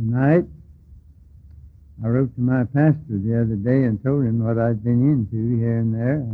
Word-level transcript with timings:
tonight. 0.00 0.44
I 2.02 2.08
wrote 2.08 2.34
to 2.34 2.40
my 2.40 2.64
pastor 2.64 3.20
the 3.20 3.36
other 3.36 3.56
day 3.56 3.84
and 3.84 4.02
told 4.02 4.24
him 4.24 4.42
what 4.42 4.56
I'd 4.56 4.82
been 4.82 5.04
into 5.04 5.58
here 5.58 5.78
and 5.78 5.92
there. 5.92 6.24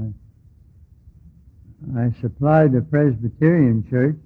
I, 1.99 2.07
I 2.07 2.15
supplied 2.21 2.75
a 2.77 2.81
Presbyterian 2.81 3.85
church 3.91 4.17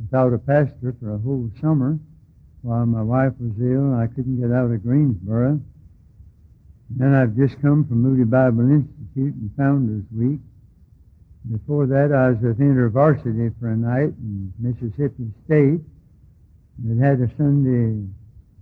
without 0.00 0.32
a 0.32 0.38
pastor 0.38 0.96
for 0.98 1.14
a 1.14 1.18
whole 1.18 1.50
summer 1.60 1.98
while 2.62 2.86
my 2.86 3.02
wife 3.02 3.34
was 3.38 3.52
ill. 3.60 3.92
and 3.92 3.96
I 3.96 4.06
couldn't 4.06 4.40
get 4.40 4.50
out 4.50 4.70
of 4.70 4.82
Greensboro. 4.82 5.60
Then 6.88 7.14
I've 7.14 7.36
just 7.36 7.60
come 7.60 7.84
from 7.86 8.00
Moody 8.00 8.24
Bible 8.24 8.70
Institute 8.70 9.34
and 9.34 9.50
Founders 9.58 10.04
Week. 10.16 10.40
Before 11.52 11.86
that, 11.86 12.12
I 12.12 12.30
was 12.30 12.38
with 12.40 12.58
InterVarsity 12.58 13.52
for 13.60 13.68
a 13.68 13.76
night 13.76 14.12
in 14.16 14.52
Mississippi 14.58 15.28
State. 15.44 15.80
It 16.88 16.98
had 16.98 17.20
a 17.20 17.28
Sunday 17.36 18.08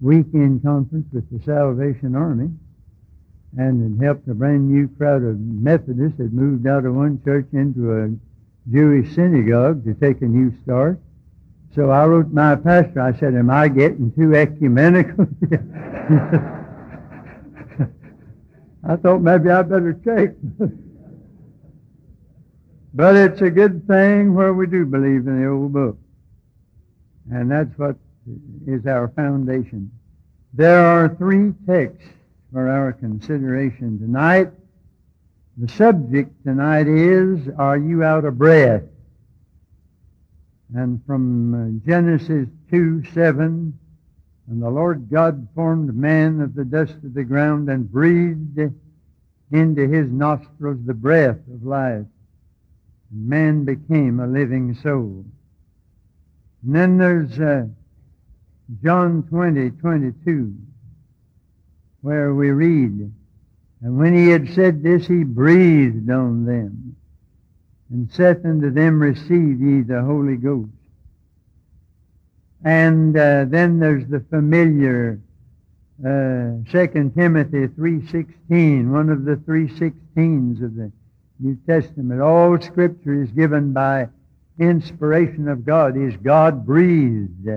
weekend 0.00 0.62
conference 0.62 1.06
with 1.12 1.28
the 1.30 1.44
Salvation 1.44 2.14
Army, 2.14 2.50
and 3.56 4.00
it 4.00 4.04
helped 4.04 4.28
a 4.28 4.34
brand 4.34 4.70
new 4.70 4.88
crowd 4.88 5.22
of 5.22 5.38
Methodists 5.40 6.18
that 6.18 6.32
moved 6.32 6.66
out 6.66 6.84
of 6.84 6.94
one 6.94 7.20
church 7.24 7.46
into 7.52 7.92
a 7.92 8.10
Jewish 8.70 9.14
synagogue 9.14 9.84
to 9.84 9.94
take 9.94 10.20
a 10.22 10.26
new 10.26 10.52
start. 10.62 11.00
So 11.74 11.90
I 11.90 12.06
wrote 12.06 12.30
my 12.32 12.56
pastor, 12.56 13.00
I 13.00 13.18
said, 13.18 13.34
Am 13.34 13.50
I 13.50 13.68
getting 13.68 14.12
too 14.12 14.34
ecumenical? 14.34 15.26
I 18.88 18.96
thought 18.96 19.20
maybe 19.20 19.50
I 19.50 19.62
better 19.62 19.92
check. 20.04 20.34
but 22.94 23.16
it's 23.16 23.40
a 23.42 23.50
good 23.50 23.86
thing 23.86 24.34
where 24.34 24.54
we 24.54 24.66
do 24.66 24.86
believe 24.86 25.26
in 25.26 25.42
the 25.42 25.48
old 25.48 25.72
book. 25.72 25.98
And 27.30 27.50
that's 27.50 27.76
what 27.76 27.96
is 28.66 28.86
our 28.86 29.08
foundation. 29.08 29.90
There 30.54 30.84
are 30.84 31.14
three 31.14 31.52
texts 31.66 32.08
for 32.52 32.68
our 32.68 32.92
consideration 32.92 33.98
tonight. 33.98 34.50
The 35.56 35.68
subject 35.68 36.44
tonight 36.44 36.86
is, 36.86 37.48
Are 37.58 37.76
you 37.76 38.02
out 38.02 38.24
of 38.24 38.38
breath? 38.38 38.82
And 40.74 41.04
from 41.06 41.54
uh, 41.54 41.86
Genesis 41.86 42.48
2 42.70 43.04
7, 43.12 43.78
and 44.48 44.62
the 44.62 44.70
Lord 44.70 45.10
God 45.10 45.48
formed 45.54 45.94
man 45.94 46.40
of 46.40 46.54
the 46.54 46.64
dust 46.64 46.94
of 47.04 47.12
the 47.14 47.24
ground 47.24 47.68
and 47.68 47.90
breathed 47.90 48.58
into 49.52 49.88
his 49.88 50.10
nostrils 50.10 50.78
the 50.84 50.94
breath 50.94 51.38
of 51.52 51.64
life. 51.64 52.06
And 53.10 53.28
man 53.28 53.64
became 53.64 54.20
a 54.20 54.26
living 54.26 54.74
soul. 54.74 55.24
And 56.64 56.74
then 56.74 56.98
there's 56.98 57.38
uh, 57.38 57.66
John 58.82 59.22
20, 59.22 59.70
22, 59.70 60.54
where 62.02 62.34
we 62.34 62.50
read, 62.50 63.10
And 63.80 63.98
when 63.98 64.14
he 64.14 64.28
had 64.28 64.50
said 64.50 64.82
this, 64.82 65.06
he 65.06 65.24
breathed 65.24 66.10
on 66.10 66.44
them, 66.44 66.96
and 67.90 68.10
saith 68.12 68.44
unto 68.44 68.70
them, 68.70 69.00
Receive 69.00 69.60
ye 69.60 69.80
the 69.80 70.02
Holy 70.02 70.36
Ghost. 70.36 70.70
And 72.62 73.16
uh, 73.16 73.46
then 73.46 73.78
there's 73.78 74.06
the 74.06 74.20
familiar 74.28 75.18
uh, 76.00 76.60
2 76.70 77.12
Timothy 77.16 77.68
3.16, 77.68 78.90
one 78.90 79.08
of 79.08 79.24
the 79.24 79.36
3.16s 79.36 80.62
of 80.62 80.74
the 80.76 80.92
New 81.40 81.56
Testament. 81.66 82.20
All 82.20 82.60
Scripture 82.60 83.22
is 83.22 83.30
given 83.30 83.72
by 83.72 84.08
inspiration 84.58 85.48
of 85.48 85.64
God, 85.64 85.96
is 85.96 86.14
God 86.18 86.66
breathed, 86.66 87.48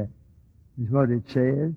is 0.80 0.90
what 0.90 1.10
it 1.10 1.24
says, 1.28 1.72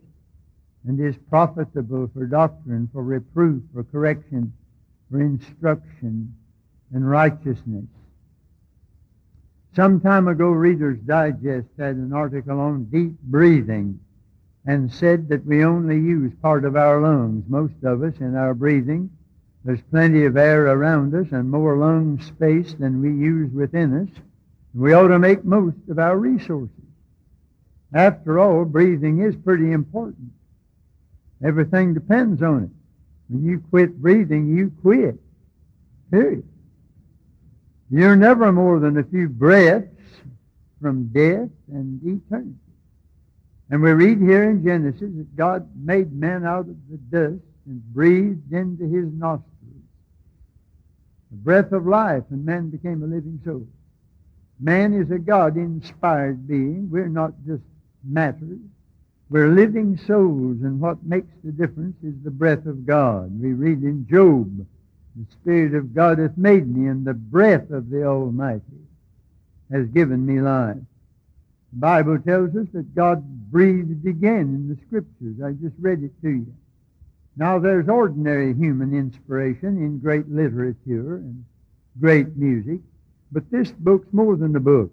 and 0.87 1.01
is 1.01 1.17
profitable 1.31 2.11
for 2.13 2.27
doctrine, 2.27 2.89
for 2.93 3.03
reproof, 3.03 3.63
for 3.73 3.85
correction, 3.85 4.53
for 5.11 5.21
instruction, 5.21 6.35
and 6.93 7.09
righteousness. 7.09 7.87
Some 9.75 10.01
time 10.01 10.29
ago, 10.29 10.51
Reader's 10.51 11.01
Digest 11.01 11.69
had 11.79 11.97
an 11.97 12.13
article 12.13 12.61
on 12.61 12.85
deep 12.85 13.19
breathing 13.23 13.99
and 14.67 14.93
said 14.93 15.29
that 15.29 15.45
we 15.45 15.65
only 15.65 15.97
use 15.97 16.33
part 16.41 16.65
of 16.65 16.77
our 16.77 17.01
lungs, 17.01 17.45
most 17.49 17.75
of 17.83 18.03
us, 18.03 18.15
in 18.21 18.37
our 18.37 18.55
breathing. 18.55 19.11
There's 19.65 19.83
plenty 19.91 20.27
of 20.27 20.37
air 20.37 20.67
around 20.67 21.15
us 21.15 21.33
and 21.33 21.51
more 21.51 21.77
lung 21.77 22.21
space 22.21 22.75
than 22.75 23.01
we 23.03 23.09
use 23.09 23.53
within 23.53 24.03
us. 24.03 24.23
We 24.75 24.93
ought 24.93 25.09
to 25.09 25.19
make 25.19 25.45
most 25.45 25.77
of 25.89 25.99
our 25.99 26.19
resources. 26.19 26.84
After 27.95 28.41
all, 28.41 28.65
breathing 28.65 29.21
is 29.21 29.37
pretty 29.37 29.73
important. 29.73 30.33
Everything 31.43 31.95
depends 31.95 32.43
on 32.43 32.65
it. 32.65 32.71
When 33.29 33.45
you 33.45 33.63
quit 33.71 33.97
breathing, 34.03 34.57
you 34.57 34.73
quit. 34.83 35.17
Period. 36.11 36.45
You're 37.91 38.17
never 38.17 38.53
more 38.53 38.81
than 38.81 38.99
a 38.99 39.05
few 39.05 39.29
breaths 39.29 39.89
from 40.81 41.07
death 41.07 41.49
and 41.69 42.01
eternity. 42.03 42.57
And 43.71 43.83
we 43.83 43.93
read 43.93 44.19
here 44.19 44.51
in 44.51 44.65
Genesis 44.65 45.11
that 45.17 45.37
God 45.37 45.69
made 45.75 46.13
man 46.13 46.45
out 46.45 46.69
of 46.69 46.77
the 46.91 46.99
dust 46.99 47.43
and 47.67 47.95
breathed 47.95 48.53
into 48.53 48.85
his 48.85 49.11
nostrils 49.13 49.55
the 51.35 51.37
breath 51.43 51.73
of 51.73 51.87
life, 51.87 52.23
and 52.31 52.45
man 52.45 52.71
became 52.71 53.03
a 53.03 53.07
living 53.07 53.41
soul. 53.45 53.67
Man 54.61 54.95
is 54.95 55.11
a 55.11 55.19
God-inspired 55.19 56.47
being. 56.47 56.89
We're 56.91 57.09
not 57.09 57.33
just 57.45 57.63
matter. 58.07 58.59
We're 59.31 59.49
living 59.49 59.97
souls, 59.97 60.59
and 60.63 60.81
what 60.81 61.03
makes 61.05 61.33
the 61.43 61.53
difference 61.53 61.97
is 62.03 62.15
the 62.23 62.31
breath 62.31 62.67
of 62.67 62.87
God. 62.87 63.41
We 63.41 63.53
read 63.53 63.83
in 63.83 64.07
Job, 64.09 64.67
the 65.17 65.27
Spirit 65.33 65.75
of 65.75 65.95
God 65.95 66.19
hath 66.19 66.37
made 66.37 66.67
me, 66.67 66.89
and 66.89 67.05
the 67.05 67.15
breath 67.15 67.71
of 67.71 67.91
the 67.91 68.05
Almighty 68.05 68.63
has 69.73 69.87
given 69.89 70.25
me 70.27 70.41
life. 70.41 70.77
The 71.73 71.81
Bible 71.81 72.19
tells 72.19 72.55
us 72.55 72.67
that 72.75 72.95
God 72.95 73.25
breathed 73.51 74.07
again 74.07 74.41
in 74.41 74.69
the 74.69 74.77
Scriptures. 74.87 75.43
I 75.45 75.53
just 75.53 75.75
read 75.81 76.03
it 76.03 76.13
to 76.23 76.31
you. 76.31 76.55
Now 77.37 77.59
there's 77.59 77.89
ordinary 77.89 78.55
human 78.55 78.97
inspiration 78.97 79.79
in 79.79 79.99
great 79.99 80.29
literature 80.31 81.17
and 81.17 81.45
great 82.01 82.37
music, 82.37 82.81
but 83.33 83.51
this 83.51 83.73
book's 83.73 84.13
more 84.13 84.37
than 84.37 84.55
a 84.55 84.61
book. 84.61 84.93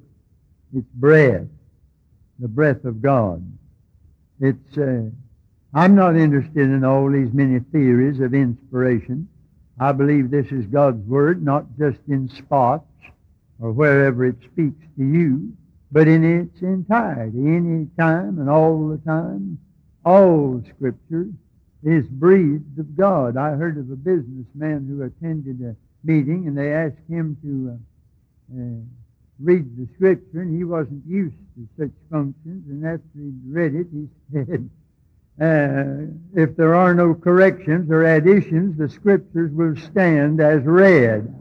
It's 0.75 0.87
breath, 0.95 1.45
the 2.41 2.47
breath 2.47 2.83
of 2.85 3.01
God. 3.01 3.45
It's, 4.39 4.77
uh, 4.77 5.03
I'm 5.73 5.95
not 5.95 6.17
interested 6.17 6.63
in 6.63 6.83
all 6.83 7.09
these 7.09 7.31
many 7.31 7.59
theories 7.59 8.19
of 8.19 8.33
inspiration. 8.33 9.29
I 9.79 9.91
believe 9.91 10.31
this 10.31 10.51
is 10.51 10.65
God's 10.65 11.05
Word, 11.07 11.43
not 11.43 11.65
just 11.77 11.99
in 12.07 12.27
spots 12.29 12.85
or 13.59 13.71
wherever 13.71 14.25
it 14.25 14.37
speaks 14.51 14.83
to 14.97 15.03
you, 15.05 15.53
but 15.91 16.07
in 16.07 16.23
its 16.23 16.61
entirety, 16.61 17.37
any 17.37 17.87
time 17.97 18.39
and 18.39 18.49
all 18.49 18.87
the 18.87 18.97
time. 18.97 19.59
All 20.03 20.63
Scripture 20.75 21.27
is 21.83 22.05
breathed 22.07 22.79
of 22.79 22.95
God. 22.97 23.37
I 23.37 23.51
heard 23.51 23.77
of 23.77 23.91
a 23.91 23.95
businessman 23.95 24.87
who 24.87 25.03
attended 25.03 25.61
a 25.61 25.75
meeting, 26.03 26.47
and 26.47 26.57
they 26.57 26.73
asked 26.73 27.07
him 27.07 27.37
to 27.43 27.69
uh, 27.69 28.61
uh, 28.61 29.00
read 29.41 29.77
the 29.77 29.87
Scripture, 29.95 30.41
and 30.41 30.55
he 30.55 30.63
wasn't 30.63 31.05
used 31.05 31.35
to 31.55 31.67
such 31.77 31.91
functions. 32.09 32.65
And 32.69 32.85
after 32.85 33.07
he'd 33.15 33.41
read 33.47 33.75
it, 33.75 33.87
he 33.91 34.07
said, 34.33 34.69
uh, 35.39 36.05
if 36.35 36.55
there 36.55 36.75
are 36.75 36.93
no 36.93 37.13
corrections 37.13 37.89
or 37.89 38.03
additions, 38.03 38.77
the 38.77 38.89
scriptures 38.89 39.51
will 39.51 39.75
stand 39.75 40.39
as 40.39 40.61
read. 40.63 41.33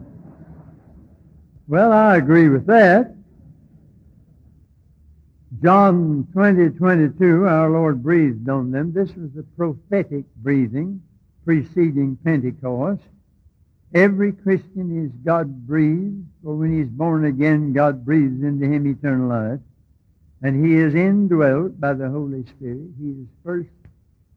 Well, 1.67 1.91
I 1.91 2.17
agree 2.17 2.49
with 2.49 2.65
that. 2.67 3.13
John 5.61 6.27
20, 6.33 6.69
22, 6.69 7.45
our 7.45 7.69
Lord 7.69 8.01
breathed 8.01 8.49
on 8.49 8.71
them. 8.71 8.91
This 8.91 9.13
was 9.15 9.31
the 9.35 9.43
prophetic 9.55 10.25
breathing 10.37 11.01
preceding 11.45 12.17
Pentecost. 12.23 13.01
Every 13.93 14.31
Christian 14.31 15.05
is 15.05 15.11
God 15.25 15.67
breathed, 15.67 16.25
for 16.43 16.55
when 16.55 16.77
he's 16.77 16.89
born 16.89 17.25
again, 17.25 17.73
God 17.73 18.05
breathes 18.05 18.41
into 18.41 18.65
him 18.65 18.87
eternal 18.87 19.27
life. 19.27 19.59
And 20.41 20.65
he 20.65 20.75
is 20.75 20.95
indwelt 20.95 21.79
by 21.79 21.93
the 21.93 22.09
Holy 22.09 22.45
Spirit. 22.45 22.89
He 22.99 23.09
is 23.09 23.27
first 23.43 23.69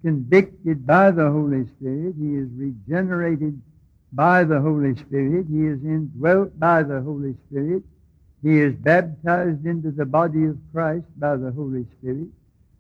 convicted 0.03 0.87
by 0.87 1.13
the 1.13 1.31
Holy 1.31 1.67
Spirit. 1.79 2.15
He 2.21 2.35
is 2.35 2.49
regenerated 2.57 3.61
by 4.13 4.45
the 4.45 4.61
Holy 4.61 4.97
Spirit. 4.97 5.47
He 5.51 5.67
is 5.67 5.83
indwelt 5.85 6.59
by 6.59 6.83
the 6.83 7.01
Holy 7.01 7.35
Spirit. 7.49 7.85
He 8.43 8.61
is 8.61 8.75
baptized 8.75 9.65
into 9.65 9.91
the 9.91 10.05
body 10.05 10.45
of 10.45 10.59
Christ 10.73 11.07
by 11.17 11.37
the 11.37 11.53
Holy 11.53 11.87
Spirit. 11.99 12.29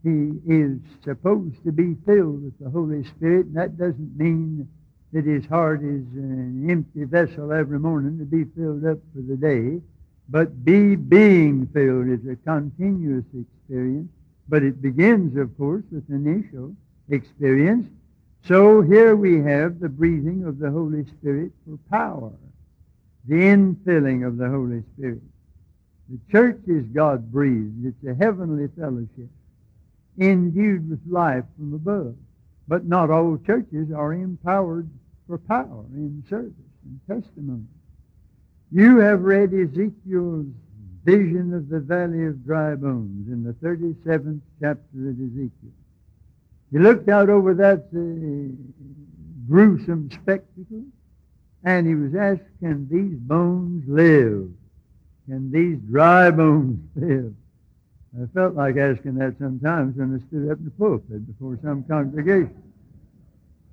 He 0.02 0.32
is 0.46 0.78
supposed 1.02 1.64
to 1.64 1.72
be 1.72 1.96
filled 2.04 2.44
with 2.44 2.58
the 2.58 2.68
Holy 2.68 3.04
Spirit, 3.04 3.46
and 3.46 3.56
that 3.56 3.78
doesn't 3.78 4.18
mean 4.18 4.68
that 5.14 5.24
his 5.24 5.46
heart 5.46 5.80
is 5.80 6.02
an 6.16 6.68
empty 6.68 7.04
vessel 7.04 7.52
every 7.52 7.78
morning 7.78 8.18
to 8.18 8.24
be 8.24 8.42
filled 8.56 8.84
up 8.84 8.98
for 9.14 9.22
the 9.22 9.36
day. 9.36 9.80
But 10.28 10.64
be 10.64 10.96
being 10.96 11.68
filled 11.68 12.08
is 12.08 12.26
a 12.28 12.34
continuous 12.34 13.24
experience. 13.32 14.10
But 14.48 14.64
it 14.64 14.82
begins, 14.82 15.36
of 15.36 15.56
course, 15.56 15.84
with 15.92 16.10
initial 16.10 16.74
experience. 17.08 17.86
So 18.48 18.82
here 18.82 19.14
we 19.14 19.40
have 19.40 19.78
the 19.78 19.88
breathing 19.88 20.44
of 20.46 20.58
the 20.58 20.72
Holy 20.72 21.04
Spirit 21.04 21.52
for 21.64 21.78
power, 21.88 22.32
the 23.28 23.36
infilling 23.36 24.26
of 24.26 24.36
the 24.36 24.50
Holy 24.50 24.82
Spirit. 24.96 25.22
The 26.08 26.18
church 26.32 26.60
is 26.66 26.86
God 26.86 27.30
breathed. 27.30 27.86
It's 27.86 28.04
a 28.04 28.16
heavenly 28.16 28.68
fellowship, 28.76 29.30
endued 30.18 30.90
with 30.90 31.00
life 31.08 31.44
from 31.56 31.72
above. 31.72 32.16
But 32.66 32.84
not 32.84 33.10
all 33.10 33.38
churches 33.46 33.92
are 33.92 34.12
empowered 34.12 34.88
for 35.26 35.38
power 35.38 35.84
in 35.94 36.22
service 36.28 36.52
and 36.84 37.22
testimony. 37.22 37.64
You 38.70 38.98
have 38.98 39.22
read 39.22 39.52
Ezekiel's 39.52 40.46
vision 41.04 41.52
of 41.54 41.68
the 41.68 41.80
valley 41.80 42.24
of 42.26 42.44
dry 42.44 42.74
bones 42.74 43.28
in 43.28 43.44
the 43.44 43.52
37th 43.54 44.40
chapter 44.60 45.08
of 45.08 45.20
Ezekiel. 45.20 45.72
He 46.72 46.78
looked 46.78 47.08
out 47.08 47.28
over 47.28 47.54
that 47.54 47.86
uh, 47.94 48.54
gruesome 49.48 50.10
spectacle 50.10 50.84
and 51.62 51.86
he 51.86 51.94
was 51.94 52.14
asked, 52.14 52.42
Can 52.60 52.88
these 52.90 53.18
bones 53.18 53.84
live? 53.86 54.48
Can 55.26 55.50
these 55.50 55.78
dry 55.90 56.30
bones 56.30 56.80
live? 56.96 57.34
I 58.20 58.26
felt 58.32 58.54
like 58.54 58.76
asking 58.76 59.16
that 59.16 59.36
sometimes 59.38 59.96
when 59.96 60.14
I 60.14 60.28
stood 60.28 60.50
up 60.50 60.58
in 60.58 60.66
the 60.66 60.70
pulpit 60.72 61.26
before 61.26 61.58
some 61.62 61.82
congregation. 61.84 62.73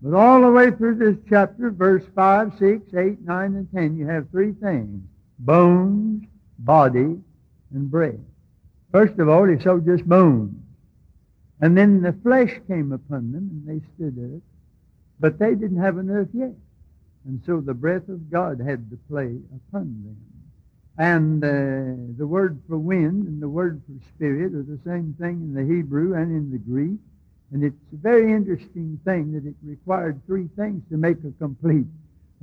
But 0.02 0.16
all 0.16 0.42
the 0.42 0.52
way 0.52 0.72
through 0.72 0.96
this 0.96 1.18
chapter, 1.30 1.70
verse 1.70 2.04
5, 2.16 2.54
6, 2.58 2.94
8, 2.94 3.22
9, 3.22 3.56
and 3.56 3.72
10, 3.72 3.98
you 3.98 4.08
have 4.08 4.30
three 4.32 4.54
things. 4.54 5.04
Bones, 5.38 6.24
body, 6.58 7.20
and 7.74 7.92
breath. 7.92 8.16
First 8.92 9.20
of 9.20 9.30
all, 9.30 9.48
he 9.48 9.60
showed 9.60 9.86
just 9.86 10.08
bones. 10.08 10.56
And 11.62 11.78
then 11.78 12.02
the 12.02 12.14
flesh 12.24 12.60
came 12.68 12.92
upon 12.92 13.32
them, 13.32 13.50
and 13.52 13.68
they 13.68 13.86
stood 13.96 14.18
it. 14.18 14.42
But 15.20 15.38
they 15.38 15.54
didn't 15.54 15.82
have 15.82 16.00
enough 16.00 16.28
yet. 16.34 16.56
And 17.26 17.42
so 17.46 17.62
the 17.62 17.76
breath 17.76 18.10
of 18.10 18.32
God 18.32 18.60
had 18.60 18.90
to 18.90 18.98
play 19.08 19.38
upon 19.56 20.04
them. 20.04 20.18
And 20.98 21.44
uh, 21.44 22.18
the 22.18 22.26
word 22.28 22.60
for 22.68 22.78
wind 22.78 23.28
and 23.28 23.42
the 23.42 23.50
word 23.50 23.82
for 23.86 24.04
spirit 24.16 24.54
are 24.54 24.64
the 24.64 24.80
same 24.84 25.16
thing 25.20 25.42
in 25.42 25.54
the 25.54 25.64
Hebrew 25.64 26.16
and 26.16 26.32
in 26.32 26.52
the 26.52 26.58
Greek. 26.58 27.00
And 27.52 27.64
it's 27.64 27.76
a 27.94 27.98
very 27.98 28.32
interesting 28.32 29.00
thing 29.04 29.34
that 29.34 29.46
it 29.46 29.56
required 29.64 30.22
three 30.26 30.48
things 30.56 30.84
to 30.90 30.98
make 30.98 31.18
a 31.26 31.32
complete 31.38 31.86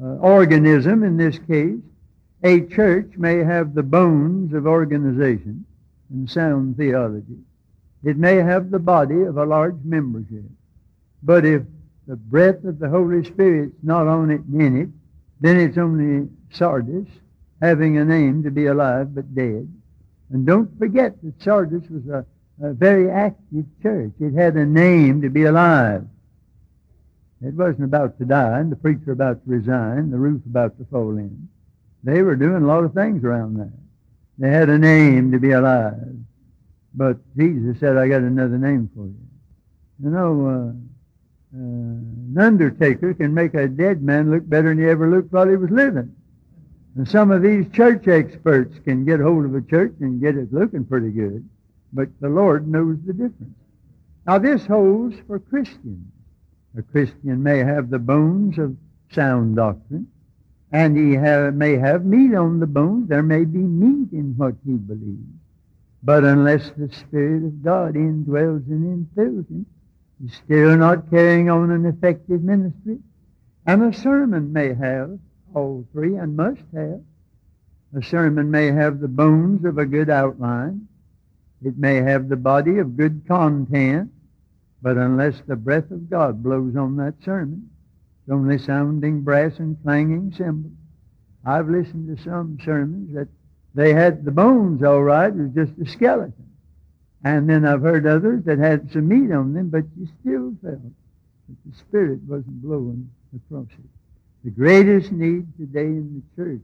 uh, 0.03 0.17
organism 0.17 1.03
in 1.03 1.17
this 1.17 1.39
case. 1.47 1.81
A 2.45 2.61
church 2.67 3.13
may 3.17 3.39
have 3.39 3.75
the 3.75 3.83
bones 3.83 4.53
of 4.53 4.67
organization 4.67 5.65
and 6.11 6.31
sound 6.31 6.77
theology. 6.77 7.39
It 8.05 8.17
may 8.17 8.37
have 8.37 8.71
the 8.71 8.79
body 8.79 9.23
of 9.23 9.39
a 9.39 9.45
large 9.45 9.79
membership. 9.85 10.45
But 11.23 11.45
if 11.45 11.63
the 12.07 12.17
breath 12.17 12.65
of 12.65 12.79
the 12.79 12.89
Holy 12.89 13.25
Spirit's 13.25 13.77
not 13.83 14.07
on 14.07 14.31
it 14.31 14.43
and 14.43 14.63
in 14.63 14.81
it, 14.83 14.89
then 15.41 15.59
it's 15.59 15.79
only 15.79 16.29
Sardis, 16.51 17.09
having 17.61 17.99
a 17.99 18.05
name 18.05 18.43
to 18.45 18.51
be 18.51 18.67
alive 18.67 19.15
but 19.15 19.35
dead. 19.35 19.69
And 20.31 20.47
don't 20.47 20.79
forget 20.79 21.21
that 21.23 21.43
Sardis 21.43 21.89
was 21.91 22.07
a, 22.07 22.25
a 22.63 22.73
very 22.73 23.11
active 23.11 23.65
church. 23.83 24.13
It 24.21 24.35
had 24.35 24.57
a 24.57 24.67
name 24.67 25.23
to 25.23 25.31
be 25.31 25.45
alive. 25.45 26.07
It 27.41 27.55
wasn't 27.55 27.85
about 27.85 28.19
to 28.19 28.25
die, 28.25 28.59
and 28.59 28.73
the 28.73 28.77
preacher 28.77 29.13
about 29.13 29.45
to 29.45 29.51
resign, 29.51 30.11
the 30.11 30.19
roof 30.19 30.43
about 30.45 30.77
to 30.79 30.85
fall 30.87 31.17
in. 31.17 31.49
They 32.03 32.23
were 32.23 32.37
doing 32.37 32.63
a 32.65 32.67
lot 32.67 32.85
of 32.85 32.95
things 32.95 33.23
around 33.23 33.59
there. 33.59 33.73
They 34.39 34.51
had 34.51 34.71
a 34.71 34.79
name 34.79 35.33
to 35.33 35.39
be 35.39 35.53
alive. 35.53 36.17
But 36.95 37.19
Jesus 37.37 37.79
said, 37.79 37.97
I 37.97 38.09
got 38.09 38.23
another 38.23 38.59
name 38.59 38.91
for 38.95 39.07
you. 39.07 39.17
You 40.03 40.11
know, 40.11 40.47
uh, 40.47 41.57
uh, 41.57 41.59
an 41.59 42.37
undertaker 42.39 43.15
can 43.15 43.35
make 43.35 43.55
a 43.55 43.69
dead 43.69 44.03
man 44.03 44.31
look 44.31 44.49
better 44.49 44.69
than 44.69 44.79
he 44.79 44.85
ever 44.89 45.09
looked 45.09 45.33
while 45.33 45.49
he 45.49 45.57
was 45.57 45.71
living. 45.71 46.15
And 46.97 47.09
some 47.09 47.31
of 47.31 47.43
these 47.43 47.71
church 47.73 48.09
experts 48.09 48.79
can 48.81 49.05
get 49.05 49.21
hold 49.21 49.45
of 49.45 49.55
a 49.55 49.63
church 49.63 49.95
and 50.01 50.21
get 50.21 50.37
it 50.37 50.53
looking 50.53 50.85
pretty 50.85 51.11
good, 51.11 51.49
but 51.93 52.09
the 52.21 52.29
Lord 52.29 52.69
knows 52.69 52.99
the 53.07 53.13
difference. 53.13 53.55
Now, 54.27 54.39
this 54.39 54.67
holds 54.67 55.17
for 55.27 55.39
Christians. 55.39 56.07
A 56.77 56.83
Christian 56.83 57.43
may 57.43 57.59
have 57.59 57.89
the 57.91 57.99
bones 57.99 58.59
of 58.59 58.77
sound 59.13 59.57
doctrine, 59.57 60.09
and 60.71 60.97
he 60.97 61.15
have, 61.15 61.55
may 61.55 61.77
have 61.77 62.05
meat 62.05 62.35
on 62.35 62.61
the 62.61 62.67
bones. 62.67 63.09
There 63.09 63.23
may 63.23 63.45
be 63.45 63.59
meat 63.59 64.13
in 64.13 64.35
what 64.37 64.55
he 64.67 64.73
believes. 64.75 65.25
But 66.03 66.25
unless 66.25 66.71
the 66.77 66.91
Spirit 66.93 67.45
of 67.45 67.63
God 67.63 67.95
indwells 67.95 68.67
and 68.69 69.07
infills 69.07 69.49
him, 69.49 69.67
he's 70.21 70.35
still 70.35 70.77
not 70.77 71.11
carrying 71.11 71.51
on 71.51 71.71
an 71.71 71.87
effective 71.87 72.43
ministry. 72.43 72.99
And 73.67 73.83
a 73.83 73.99
sermon 73.99 74.53
may 74.53 74.75
have 74.75 75.19
all 75.55 75.87
three 75.93 76.17
and 76.17 76.37
must 76.37 76.63
have. 76.75 77.01
A 77.97 78.03
sermon 78.03 78.51
may 78.51 78.67
have 78.67 79.01
the 79.01 79.09
bones 79.09 79.65
of 79.65 79.79
a 79.79 79.87
good 79.87 80.11
outline. 80.11 80.88
It 81.63 81.77
may 81.79 81.97
have 81.97 82.29
the 82.29 82.37
body 82.37 82.79
of 82.79 82.97
good 82.97 83.23
content. 83.27 84.13
But 84.81 84.97
unless 84.97 85.41
the 85.47 85.57
breath 85.57 85.91
of 85.91 86.09
God 86.09 86.43
blows 86.43 86.77
on 86.77 86.97
that 86.97 87.15
sermon, 87.25 87.69
it's 88.23 88.33
only 88.33 88.59
sounding 88.59 89.23
brass 89.23 89.59
and 89.59 89.77
clanging 89.83 90.33
cymbals. 90.37 90.73
I've 91.45 91.69
listened 91.69 92.17
to 92.17 92.23
some 92.23 92.59
sermons 92.65 93.15
that 93.15 93.29
they 93.75 93.93
had 93.93 94.25
the 94.25 94.31
bones 94.31 94.83
all 94.83 95.03
right, 95.03 95.33
it 95.33 95.37
was 95.37 95.53
just 95.53 95.79
a 95.81 95.91
skeleton. 95.91 96.49
And 97.25 97.49
then 97.49 97.65
I've 97.65 97.83
heard 97.83 98.07
others 98.07 98.45
that 98.45 98.59
had 98.59 98.93
some 98.93 99.09
meat 99.09 99.33
on 99.33 99.53
them, 99.53 99.71
but 99.71 99.85
you 99.99 100.09
still 100.21 100.55
felt 100.63 100.83
that 100.83 101.57
the 101.67 101.77
Spirit 101.77 102.21
wasn't 102.27 102.63
blowing 102.63 103.11
across 103.35 103.67
it. 103.73 103.91
The 104.45 104.51
greatest 104.51 105.11
need 105.11 105.47
today 105.57 105.87
in 105.87 106.23
the 106.37 106.43
church 106.43 106.63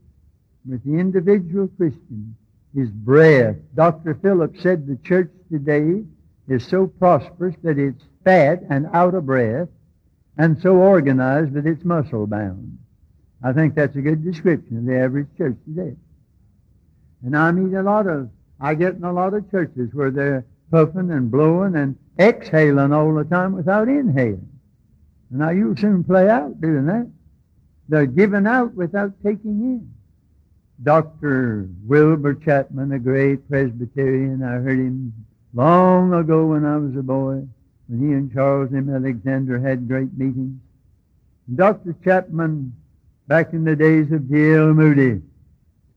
with 0.69 0.85
the 0.85 0.99
individual 0.99 1.69
Christian 1.76 2.37
is 2.75 2.91
breath. 2.91 3.56
Dr. 3.75 4.15
Phillips 4.21 4.62
said 4.62 4.87
the 4.87 4.97
church 4.97 5.31
today 5.50 6.05
is 6.49 6.67
so 6.67 6.87
prosperous 6.87 7.55
that 7.62 7.79
it's 7.79 8.03
fat 8.25 8.62
and 8.69 8.87
out 8.93 9.15
of 9.15 9.26
breath 9.26 9.69
and 10.37 10.61
so 10.61 10.76
organized 10.76 11.53
that 11.55 11.67
it's 11.67 11.85
muscle 11.85 12.26
bound. 12.26 12.79
I 13.43 13.53
think 13.53 13.75
that's 13.75 13.97
a 13.97 14.00
good 14.00 14.25
description 14.25 14.79
of 14.79 14.87
the 14.87 14.99
average 14.99 15.29
church 15.37 15.56
today. 15.65 15.97
And 17.23 17.37
I 17.37 17.50
meet 17.53 17.75
a 17.75 17.82
lot 17.82 18.06
of, 18.06 18.31
I 18.61 18.75
get 18.75 18.94
in 18.94 19.05
a 19.05 19.12
lot 19.12 19.35
of 19.35 19.50
churches 19.50 19.91
where 19.93 20.11
they're 20.11 20.47
puffing 20.70 21.11
and 21.11 21.31
blowing 21.31 21.77
and 21.77 21.97
exhaling 22.19 22.93
all 22.93 23.15
the 23.15 23.25
time 23.25 23.53
without 23.53 23.88
inhaling. 23.88 24.49
Now 25.31 25.51
you'll 25.51 25.77
soon 25.77 26.05
play 26.05 26.29
out 26.29 26.60
doing 26.60 26.87
that. 26.87 27.10
They're 27.89 28.06
giving 28.06 28.46
out 28.46 28.75
without 28.75 29.13
taking 29.22 29.60
in. 29.60 29.94
Dr. 30.82 31.69
Wilbur 31.86 32.34
Chapman, 32.34 32.93
a 32.93 32.98
great 32.98 33.48
Presbyterian, 33.48 34.43
I 34.43 34.54
heard 34.54 34.78
him 34.78 35.12
long 35.54 36.12
ago 36.12 36.46
when 36.48 36.64
I 36.64 36.76
was 36.78 36.96
a 36.96 37.02
boy, 37.02 37.46
when 37.86 38.00
he 38.00 38.12
and 38.12 38.32
Charles 38.32 38.72
M. 38.74 38.93
Alexander 38.93 39.58
had 39.60 39.86
great 39.86 40.16
meetings. 40.19 40.60
Dr. 41.54 41.94
Chapman, 42.02 42.74
back 43.28 43.52
in 43.52 43.64
the 43.64 43.76
days 43.76 44.10
of 44.10 44.28
D.L. 44.28 44.74
Moody, 44.74 45.22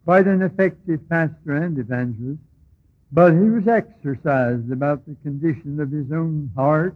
quite 0.05 0.27
an 0.27 0.41
effective 0.43 1.07
pastor 1.09 1.55
and 1.55 1.77
evangelist, 1.79 2.41
but 3.11 3.33
he 3.33 3.49
was 3.49 3.67
exercised 3.67 4.71
about 4.71 5.05
the 5.05 5.15
condition 5.23 5.79
of 5.79 5.91
his 5.91 6.11
own 6.11 6.51
heart, 6.55 6.95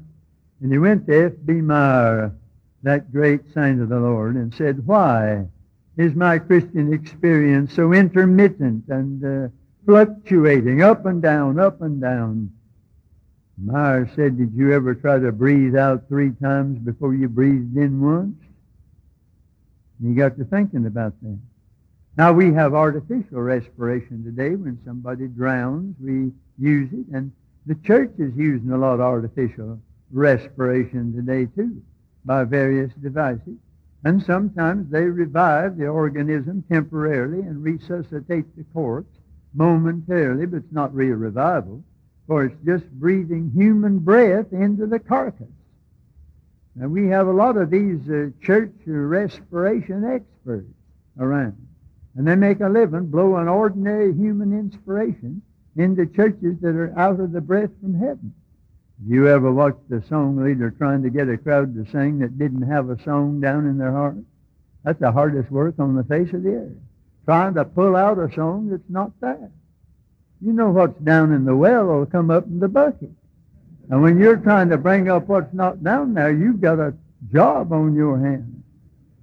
and 0.61 0.71
he 0.71 0.77
went 0.77 1.07
to 1.07 1.25
F.B. 1.25 1.53
Meyer, 1.61 2.31
that 2.83 3.11
great 3.11 3.41
saint 3.53 3.81
of 3.81 3.89
the 3.89 3.99
Lord, 3.99 4.35
and 4.35 4.53
said, 4.53 4.85
Why 4.85 5.47
is 6.01 6.15
my 6.15 6.39
Christian 6.39 6.91
experience 6.93 7.73
so 7.73 7.93
intermittent 7.93 8.85
and 8.87 9.23
uh, 9.23 9.49
fluctuating 9.85 10.81
up 10.81 11.05
and 11.05 11.21
down, 11.21 11.59
up 11.59 11.81
and 11.81 12.01
down? 12.01 12.51
Meyer 13.63 14.09
said, 14.15 14.37
Did 14.37 14.53
you 14.53 14.73
ever 14.73 14.95
try 14.95 15.19
to 15.19 15.31
breathe 15.31 15.75
out 15.75 16.07
three 16.07 16.31
times 16.31 16.79
before 16.79 17.13
you 17.13 17.29
breathed 17.29 17.77
in 17.77 18.01
once? 18.01 18.35
And 19.99 20.09
he 20.09 20.15
got 20.15 20.37
to 20.37 20.45
thinking 20.45 20.87
about 20.87 21.13
that. 21.21 21.37
Now 22.17 22.33
we 22.33 22.51
have 22.53 22.73
artificial 22.73 23.41
respiration 23.41 24.23
today. 24.23 24.55
When 24.55 24.79
somebody 24.83 25.27
drowns, 25.27 25.95
we 26.01 26.31
use 26.57 26.89
it. 26.91 27.05
And 27.13 27.31
the 27.67 27.75
church 27.75 28.11
is 28.17 28.35
using 28.35 28.71
a 28.71 28.77
lot 28.77 28.95
of 28.95 29.01
artificial 29.01 29.79
respiration 30.11 31.13
today 31.13 31.45
too 31.55 31.81
by 32.25 32.43
various 32.43 32.91
devices. 33.01 33.57
And 34.03 34.23
sometimes 34.23 34.89
they 34.89 35.03
revive 35.03 35.77
the 35.77 35.87
organism 35.87 36.63
temporarily 36.71 37.41
and 37.41 37.63
resuscitate 37.63 38.55
the 38.57 38.63
corpse 38.73 39.15
momentarily, 39.53 40.45
but 40.45 40.57
it's 40.57 40.71
not 40.71 40.93
real 40.95 41.15
revival, 41.15 41.83
for 42.25 42.45
it's 42.45 42.65
just 42.65 42.89
breathing 42.91 43.51
human 43.53 43.99
breath 43.99 44.51
into 44.51 44.87
the 44.87 44.99
carcass. 44.99 45.47
And 46.79 46.91
we 46.91 47.07
have 47.07 47.27
a 47.27 47.33
lot 47.33 47.57
of 47.57 47.69
these 47.69 48.09
uh, 48.09 48.29
church 48.41 48.73
respiration 48.85 50.05
experts 50.05 50.71
around. 51.19 51.67
And 52.15 52.27
they 52.27 52.35
make 52.35 52.59
a 52.61 52.69
living 52.69 53.07
blowing 53.07 53.47
ordinary 53.47 54.13
human 54.13 54.57
inspiration 54.57 55.41
into 55.75 56.05
churches 56.05 56.59
that 56.61 56.75
are 56.75 56.97
out 56.97 57.19
of 57.19 57.31
the 57.31 57.41
breath 57.41 57.69
from 57.81 57.93
heaven. 57.93 58.33
You 59.05 59.27
ever 59.27 59.51
watched 59.51 59.91
a 59.91 60.05
song 60.07 60.37
leader 60.37 60.69
trying 60.69 61.01
to 61.03 61.09
get 61.09 61.27
a 61.27 61.37
crowd 61.37 61.73
to 61.73 61.89
sing 61.91 62.19
that 62.19 62.37
didn't 62.37 62.61
have 62.63 62.89
a 62.89 63.01
song 63.03 63.41
down 63.41 63.65
in 63.65 63.77
their 63.77 63.91
heart? 63.91 64.17
That's 64.83 64.99
the 64.99 65.11
hardest 65.11 65.49
work 65.49 65.75
on 65.79 65.95
the 65.95 66.03
face 66.03 66.31
of 66.33 66.43
the 66.43 66.55
earth. 66.55 66.77
Trying 67.25 67.55
to 67.55 67.65
pull 67.65 67.95
out 67.95 68.19
a 68.19 68.31
song 68.33 68.69
that's 68.69 68.89
not 68.89 69.11
there. 69.19 69.51
You 70.39 70.53
know 70.53 70.69
what's 70.69 70.99
down 71.01 71.33
in 71.33 71.45
the 71.45 71.55
well 71.55 71.85
will 71.85 72.05
come 72.05 72.29
up 72.29 72.45
in 72.45 72.59
the 72.59 72.67
bucket. 72.67 73.11
And 73.89 74.01
when 74.01 74.19
you're 74.19 74.37
trying 74.37 74.69
to 74.69 74.77
bring 74.77 75.09
up 75.09 75.27
what's 75.27 75.53
not 75.53 75.83
down 75.83 76.13
there, 76.13 76.31
you've 76.31 76.61
got 76.61 76.79
a 76.79 76.93
job 77.31 77.73
on 77.73 77.95
your 77.95 78.19
hands. 78.19 78.63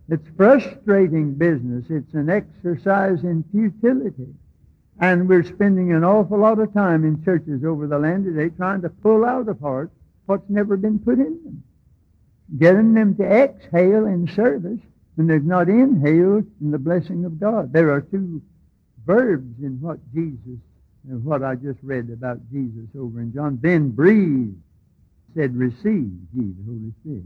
It's 0.08 0.26
frustrating 0.37 1.35
business. 1.35 1.85
It's 1.88 2.14
an 2.14 2.30
exercise 2.30 3.23
in 3.23 3.44
futility. 3.52 4.35
And 5.00 5.28
we're 5.28 5.45
spending 5.45 5.93
an 5.93 6.02
awful 6.02 6.38
lot 6.38 6.59
of 6.59 6.73
time 6.75 7.05
in 7.05 7.25
churches 7.25 7.64
over 7.64 7.87
the 7.87 7.99
land 7.99 8.25
today 8.25 8.55
trying 8.57 8.83
to 8.83 8.88
pull 8.88 9.25
out 9.25 9.49
of 9.49 9.61
hearts 9.61 9.95
what's 10.26 10.49
never 10.50 10.76
been 10.76 10.99
put 10.99 11.19
in 11.19 11.38
them. 11.45 11.62
Getting 12.59 12.95
them 12.95 13.14
to 13.17 13.25
exhale 13.25 14.07
in 14.07 14.28
service 14.35 14.81
when 15.14 15.26
they've 15.26 15.45
not 15.45 15.69
inhaled 15.69 16.47
in 16.61 16.71
the 16.71 16.78
blessing 16.78 17.25
of 17.25 17.38
God. 17.38 17.73
There 17.73 17.93
are 17.93 18.00
two 18.00 18.43
verbs 19.07 19.62
in 19.62 19.81
what 19.81 19.99
Jesus 20.12 20.59
and 21.09 21.25
what 21.25 21.43
I 21.43 21.55
just 21.55 21.78
read 21.83 22.11
about 22.11 22.38
Jesus 22.50 22.88
over 22.99 23.21
in 23.21 23.33
John. 23.33 23.59
Then 23.62 23.90
breathe, 23.90 24.55
said, 25.35 25.57
receive 25.57 26.11
ye 26.35 26.52
the 26.59 26.64
Holy 26.67 26.93
Spirit. 27.02 27.25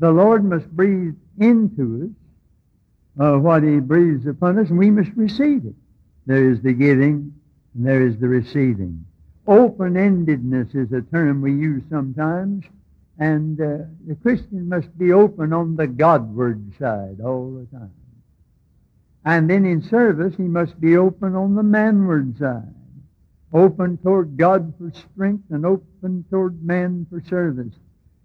The 0.00 0.10
Lord 0.10 0.44
must 0.44 0.68
breathe 0.70 1.14
into 1.38 2.10
us 3.18 3.24
uh, 3.24 3.38
what 3.38 3.62
he 3.62 3.78
breathes 3.78 4.26
upon 4.26 4.58
us, 4.58 4.68
and 4.68 4.78
we 4.78 4.90
must 4.90 5.10
receive 5.14 5.64
it. 5.64 5.74
There 6.26 6.50
is 6.50 6.60
the 6.62 6.72
giving, 6.72 7.34
and 7.74 7.86
there 7.86 8.06
is 8.06 8.18
the 8.18 8.28
receiving. 8.28 9.04
Open-endedness 9.46 10.74
is 10.74 10.92
a 10.92 11.02
term 11.02 11.42
we 11.42 11.52
use 11.52 11.82
sometimes, 11.90 12.64
and 13.18 13.60
uh, 13.60 13.84
the 14.06 14.14
Christian 14.22 14.68
must 14.68 14.96
be 14.98 15.12
open 15.12 15.52
on 15.52 15.76
the 15.76 15.86
Godward 15.86 16.72
side 16.78 17.20
all 17.22 17.52
the 17.52 17.66
time. 17.76 17.92
And 19.24 19.48
then 19.48 19.64
in 19.64 19.82
service, 19.82 20.34
he 20.36 20.44
must 20.44 20.80
be 20.80 20.96
open 20.96 21.34
on 21.34 21.54
the 21.54 21.62
manward 21.62 22.38
side 22.38 22.74
open 23.54 23.96
toward 23.98 24.36
God 24.36 24.74
for 24.76 24.92
strength 25.12 25.44
and 25.50 25.64
open 25.64 26.24
toward 26.28 26.62
man 26.62 27.06
for 27.08 27.22
service. 27.28 27.72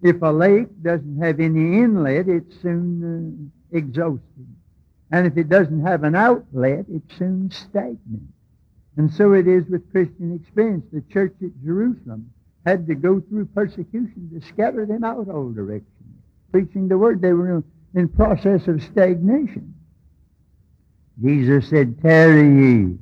If 0.02 0.22
a 0.22 0.32
lake 0.32 0.68
doesn't 0.82 1.22
have 1.22 1.40
any 1.40 1.80
inlet, 1.80 2.28
it's 2.28 2.62
soon 2.62 3.52
uh, 3.72 3.78
exhausted. 3.78 4.48
And 5.12 5.26
if 5.26 5.38
it 5.38 5.50
doesn't 5.50 5.86
have 5.86 6.04
an 6.04 6.16
outlet, 6.16 6.86
it's 6.92 7.18
soon 7.18 7.50
stagnant. 7.52 8.30
And 8.98 9.12
so 9.12 9.34
it 9.34 9.48
is 9.48 9.66
with 9.70 9.92
Christian 9.92 10.40
experience. 10.42 10.86
The 10.92 11.02
church 11.12 11.34
at 11.42 11.64
Jerusalem 11.64 12.32
had 12.66 12.86
to 12.88 12.96
go 12.96 13.20
through 13.22 13.46
persecution 13.48 14.30
to 14.34 14.46
scatter 14.48 14.86
them 14.86 15.04
out 15.04 15.30
all 15.30 15.52
directions. 15.52 15.86
Preaching 16.52 16.88
the 16.88 16.98
word, 16.98 17.22
they 17.22 17.34
were 17.34 17.64
in 17.96 18.10
process 18.10 18.68
of 18.68 18.84
stagnation. 18.84 19.74
Jesus 21.22 21.70
said, 21.70 22.02
Tarry 22.02 22.42
ye 22.42 22.98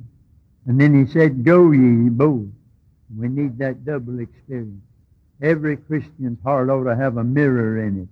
and 0.68 0.78
then 0.78 0.94
he 0.94 1.10
said, 1.10 1.44
Go 1.44 1.72
ye 1.72 2.10
both. 2.10 2.46
We 3.16 3.28
need 3.28 3.58
that 3.58 3.86
double 3.86 4.20
experience. 4.20 4.82
Every 5.40 5.78
Christian's 5.78 6.38
heart 6.44 6.68
ought 6.68 6.84
to 6.84 6.94
have 6.94 7.16
a 7.16 7.24
mirror 7.24 7.82
in 7.82 8.02
it 8.02 8.08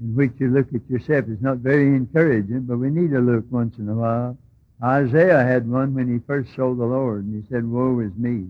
in 0.00 0.14
which 0.14 0.32
you 0.38 0.50
look 0.50 0.68
at 0.74 0.88
yourself. 0.88 1.28
is 1.28 1.40
not 1.40 1.58
very 1.58 1.86
encouraging, 1.86 2.62
but 2.62 2.78
we 2.78 2.90
need 2.90 3.10
to 3.10 3.20
look 3.20 3.44
once 3.50 3.76
in 3.78 3.88
a 3.88 3.94
while. 3.94 4.36
Isaiah 4.82 5.44
had 5.44 5.68
one 5.68 5.94
when 5.94 6.12
he 6.12 6.18
first 6.26 6.54
saw 6.54 6.74
the 6.74 6.84
Lord, 6.84 7.24
and 7.24 7.42
he 7.42 7.48
said, 7.48 7.68
Woe 7.68 8.00
is 8.00 8.14
me. 8.16 8.46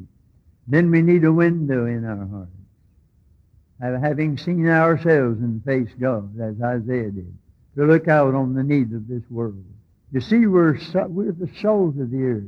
Then 0.67 0.91
we 0.91 1.03
need 1.03 1.25
a 1.25 1.33
window 1.33 1.87
in 1.87 2.05
our 2.05 2.27
hearts. 2.27 4.03
Having 4.03 4.39
seen 4.39 4.69
ourselves 4.69 5.41
and 5.41 5.63
faced 5.65 5.99
God, 5.99 6.41
as 6.41 6.55
Isaiah 6.63 7.11
did, 7.11 7.37
to 7.77 7.85
look 7.85 8.07
out 8.09 8.35
on 8.35 8.55
the 8.55 8.63
needs 8.63 8.95
of 8.95 9.09
this 9.09 9.23
world. 9.29 9.65
You 10.13 10.21
see, 10.21 10.47
we're, 10.47 10.79
we're 11.09 11.33
the 11.33 11.51
souls 11.61 11.99
of 11.99 12.11
the 12.11 12.23
earth. 12.23 12.45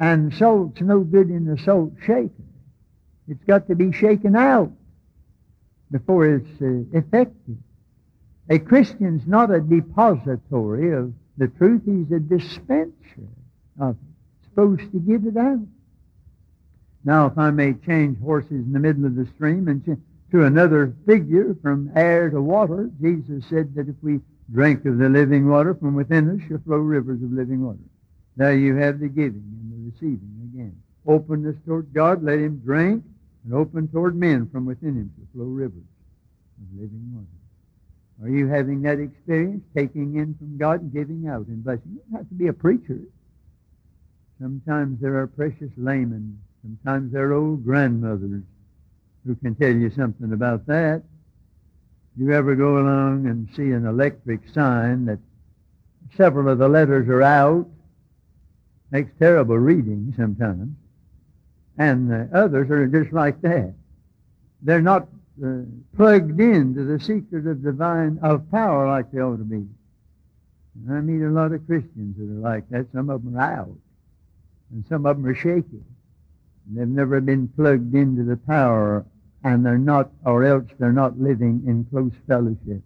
And 0.00 0.32
salt's 0.34 0.80
no 0.80 1.00
good 1.00 1.30
in 1.30 1.44
the 1.46 1.58
salt 1.58 1.92
shaker. 2.04 2.30
It's 3.28 3.42
got 3.44 3.68
to 3.68 3.74
be 3.74 3.90
shaken 3.92 4.36
out 4.36 4.70
before 5.90 6.26
it's 6.26 6.60
uh, 6.60 6.98
effective. 6.98 7.56
A 8.50 8.58
Christian's 8.58 9.26
not 9.26 9.50
a 9.50 9.60
depository 9.60 10.92
of 10.92 11.12
the 11.38 11.48
truth. 11.48 11.82
He's 11.86 12.12
a 12.12 12.20
dispenser 12.20 13.28
of 13.80 13.96
it. 13.96 14.48
Supposed 14.50 14.92
to 14.92 14.98
give 15.00 15.26
it 15.26 15.36
out. 15.36 15.66
Now, 17.04 17.26
if 17.26 17.36
I 17.36 17.50
may 17.50 17.74
change 17.74 18.18
horses 18.20 18.50
in 18.50 18.72
the 18.72 18.78
middle 18.78 19.04
of 19.04 19.14
the 19.16 19.26
stream 19.34 19.68
and 19.68 19.84
to 19.84 20.44
another 20.44 20.94
figure 21.06 21.56
from 21.62 21.90
air 21.96 22.30
to 22.30 22.40
water, 22.40 22.90
Jesus 23.00 23.44
said 23.48 23.74
that 23.74 23.88
if 23.88 23.96
we 24.02 24.20
drink 24.52 24.84
of 24.84 24.98
the 24.98 25.08
living 25.08 25.48
water 25.48 25.74
from 25.74 25.94
within 25.94 26.28
us 26.30 26.40
shall 26.48 26.58
flow 26.58 26.76
rivers 26.76 27.22
of 27.22 27.32
living 27.32 27.64
water. 27.64 27.78
Now 28.36 28.50
you 28.50 28.76
have 28.76 29.00
the 29.00 29.08
giving 29.08 29.42
and 29.42 29.72
the 29.72 29.90
receiving 29.90 30.50
again. 30.52 30.76
Openness 31.06 31.56
toward 31.66 31.92
God, 31.92 32.22
let 32.22 32.38
him 32.38 32.60
drink, 32.64 33.04
and 33.44 33.54
open 33.54 33.88
toward 33.88 34.16
men 34.16 34.48
from 34.50 34.66
within 34.66 34.96
him 34.96 35.12
to 35.18 35.26
flow 35.36 35.46
rivers 35.46 35.82
of 36.60 36.80
living 36.80 37.12
water. 37.14 37.26
Are 38.22 38.28
you 38.28 38.46
having 38.46 38.82
that 38.82 39.00
experience, 39.00 39.64
taking 39.76 40.16
in 40.16 40.34
from 40.34 40.56
God 40.56 40.80
and 40.82 40.92
giving 40.92 41.26
out 41.28 41.46
and 41.46 41.64
blessing? 41.64 41.92
You 41.94 42.00
don't 42.10 42.18
have 42.18 42.28
to 42.28 42.34
be 42.34 42.46
a 42.46 42.52
preacher. 42.52 43.00
Sometimes 44.40 45.00
there 45.00 45.18
are 45.18 45.26
precious 45.26 45.70
laymen. 45.76 46.38
Sometimes 46.62 47.12
there 47.12 47.30
are 47.30 47.34
old 47.34 47.64
grandmothers 47.64 48.42
who 49.26 49.34
can 49.36 49.54
tell 49.54 49.72
you 49.72 49.90
something 49.90 50.32
about 50.32 50.66
that. 50.66 51.02
You 52.16 52.32
ever 52.32 52.54
go 52.54 52.78
along 52.78 53.26
and 53.26 53.48
see 53.56 53.72
an 53.72 53.86
electric 53.86 54.48
sign 54.48 55.06
that 55.06 55.18
several 56.16 56.48
of 56.48 56.58
the 56.58 56.68
letters 56.68 57.08
are 57.08 57.22
out 57.22 57.66
Makes 58.94 59.10
terrible 59.18 59.58
reading 59.58 60.14
sometimes. 60.16 60.76
And 61.76 62.08
the 62.08 62.30
others 62.32 62.70
are 62.70 62.86
just 62.86 63.12
like 63.12 63.40
that. 63.40 63.74
They're 64.62 64.80
not 64.80 65.08
uh, 65.42 65.62
plugged 65.96 66.38
into 66.38 66.84
the 66.84 67.00
secret 67.00 67.46
of 67.46 67.62
divine 67.62 68.18
of 68.22 68.50
power 68.50 68.86
like 68.86 69.10
they 69.10 69.20
ought 69.20 69.38
to 69.38 69.44
be. 69.44 69.66
And 70.76 70.92
I 70.92 71.00
meet 71.00 71.24
a 71.24 71.30
lot 71.30 71.52
of 71.52 71.66
Christians 71.66 72.16
that 72.18 72.24
are 72.24 72.52
like 72.52 72.68
that. 72.70 72.86
Some 72.92 73.10
of 73.10 73.24
them 73.24 73.36
are 73.36 73.40
out, 73.40 73.76
and 74.70 74.84
some 74.88 75.06
of 75.06 75.16
them 75.16 75.26
are 75.26 75.34
shaky. 75.34 75.82
And 76.66 76.76
they've 76.76 76.88
never 76.88 77.20
been 77.20 77.48
plugged 77.48 77.94
into 77.94 78.24
the 78.24 78.36
power, 78.36 79.04
and 79.42 79.64
they're 79.64 79.78
not, 79.78 80.10
or 80.24 80.44
else 80.44 80.64
they're 80.78 80.92
not 80.92 81.18
living 81.18 81.62
in 81.66 81.84
close 81.84 82.12
fellowship. 82.26 82.82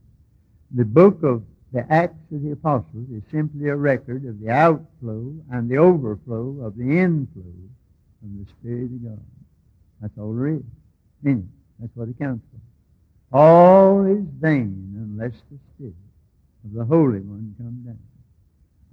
The 0.75 0.85
book 0.85 1.23
of 1.23 1.43
the 1.73 1.91
Acts 1.93 2.33
of 2.33 2.43
the 2.43 2.53
Apostles 2.53 3.09
is 3.13 3.23
simply 3.31 3.69
a 3.69 3.77
record 3.77 4.25
of 4.25 4.41
the 4.41 4.51
outflow 4.51 5.35
and 5.51 5.69
the 5.69 5.77
overflow 5.77 6.63
of 6.63 6.77
the 6.77 6.99
inflow 6.99 7.43
of 8.23 8.39
the 8.39 8.47
Spirit 8.59 8.85
of 8.85 9.05
God. 9.05 9.21
That's 10.01 10.19
all 10.19 10.35
there 10.35 10.49
is 10.49 10.63
it. 11.25 11.39
That's 11.79 11.95
what 11.95 12.09
it 12.09 12.19
counts 12.19 12.45
for. 12.51 13.39
All 13.39 14.07
is 14.07 14.25
vain 14.41 14.95
unless 14.97 15.35
the 15.51 15.59
Spirit 15.75 15.95
of 16.65 16.73
the 16.73 16.85
Holy 16.85 17.21
One 17.21 17.55
come 17.59 17.83
down. 17.85 17.99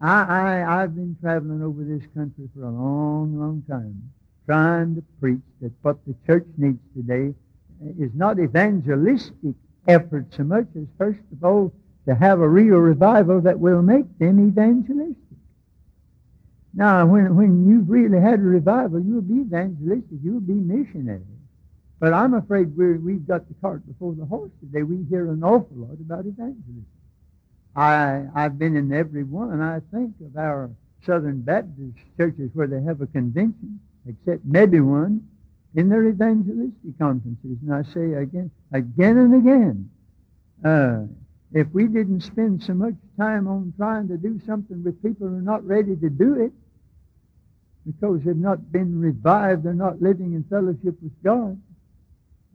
I, 0.02 0.24
I, 0.24 0.82
I've 0.84 0.94
been 0.94 1.16
traveling 1.22 1.64
over 1.64 1.84
this 1.84 2.04
country 2.14 2.50
for 2.54 2.64
a 2.64 2.70
long, 2.70 3.40
long 3.40 3.64
time, 3.68 4.12
trying 4.46 4.96
to 4.96 5.04
preach 5.20 5.40
that 5.62 5.72
what 5.82 5.98
the 6.06 6.16
church 6.28 6.46
needs 6.58 6.80
today 6.96 7.34
is 7.98 8.12
not 8.14 8.40
evangelistic 8.40 9.56
effort 9.88 10.26
so 10.36 10.44
much 10.44 10.68
as, 10.76 10.86
first 10.98 11.22
of 11.32 11.44
all, 11.44 11.74
to 12.08 12.14
have 12.14 12.40
a 12.40 12.48
real 12.48 12.78
revival 12.78 13.42
that 13.42 13.60
will 13.60 13.82
make 13.82 14.06
them 14.20 14.48
evangelistic. 14.48 15.16
Now, 16.74 17.06
when, 17.06 17.36
when 17.36 17.68
you've 17.68 17.90
really 17.90 18.20
had 18.20 18.40
a 18.40 18.44
revival, 18.44 19.00
you'll 19.00 19.22
be 19.22 19.42
evangelistic. 19.42 20.20
You'll 20.22 20.42
be 20.42 20.54
missionary. 20.54 21.22
But 22.00 22.14
I'm 22.14 22.34
afraid 22.34 22.76
we're, 22.76 22.98
we've 22.98 23.26
got 23.26 23.48
the 23.48 23.54
cart 23.62 23.86
before 23.88 24.14
the 24.14 24.26
horse 24.26 24.52
today. 24.60 24.84
We 24.84 25.06
hear 25.10 25.32
an 25.32 25.44
awful 25.44 25.78
lot 25.78 25.94
about 25.94 26.26
evangelism. 26.26 26.86
I, 27.76 28.26
I've 28.36 28.58
been 28.58 28.76
in 28.76 28.94
every 28.94 29.24
one, 29.24 29.52
and 29.52 29.64
I 29.64 29.82
think, 29.92 30.14
of 30.26 30.38
our 30.38 30.70
Southern 31.06 31.42
Baptist 31.42 31.98
churches 32.18 32.50
where 32.54 32.68
they 32.68 32.82
have 32.82 33.02
a 33.02 33.08
convention, 33.08 33.80
except 34.08 34.46
maybe 34.46 34.80
one, 34.80 35.28
in 35.76 35.90
their 35.90 36.06
evangelistic 36.06 36.98
conferences. 36.98 37.58
And 37.62 37.74
I 37.74 37.84
say 37.84 38.14
again, 38.14 38.52
again 38.72 39.18
and 39.18 39.36
again, 39.36 39.90
uh, 40.64 41.04
if 41.54 41.68
we 41.74 41.88
didn't 41.88 42.22
spend 42.22 42.64
so 42.64 42.74
much 42.74 42.96
time 43.18 43.48
on 43.48 43.74
trying 43.78 44.08
to 44.10 44.18
do 44.18 44.40
something 44.46 44.84
with 44.84 45.02
people 45.02 45.28
who 45.28 45.38
are 45.38 45.42
not 45.42 45.66
ready 45.66 45.96
to 45.96 46.10
do 46.10 46.42
it, 46.42 46.52
because 47.86 48.22
they've 48.24 48.36
not 48.36 48.72
been 48.72 49.00
revived, 49.00 49.64
they're 49.64 49.74
not 49.74 50.02
living 50.02 50.34
in 50.34 50.44
fellowship 50.46 50.96
with 51.02 51.24
God, 51.24 51.62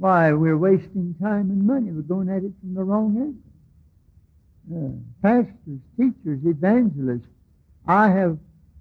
why, 0.00 0.33
we're 0.33 0.57
wasting 0.57 1.14
time 1.21 1.50
and 1.50 1.66
money. 1.66 1.92
We're 1.92 2.00
going 2.00 2.30
at 2.30 2.42
it 2.42 2.52
from 2.61 2.73
the 2.73 2.83
wrong 2.83 3.37
angle. 4.71 4.88
Uh, 4.88 4.97
pastors, 5.21 5.80
teachers, 5.99 6.40
evangelists, 6.47 7.28
I 7.87 8.09
have 8.09 8.38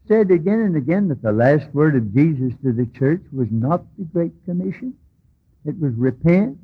said 0.08 0.32
again 0.32 0.62
and 0.62 0.78
again 0.78 1.10
that 1.10 1.22
the 1.22 1.34
last 1.34 1.68
word 1.74 1.98
of 1.98 2.16
Jesus 2.16 2.54
to 2.64 2.72
the 2.72 2.86
church 2.98 3.22
was 3.34 3.50
not 3.52 3.84
the 3.98 4.06
Great 4.06 4.32
Commission. 4.46 4.94
It 5.66 5.78
was 5.78 5.94
repent 5.96 6.58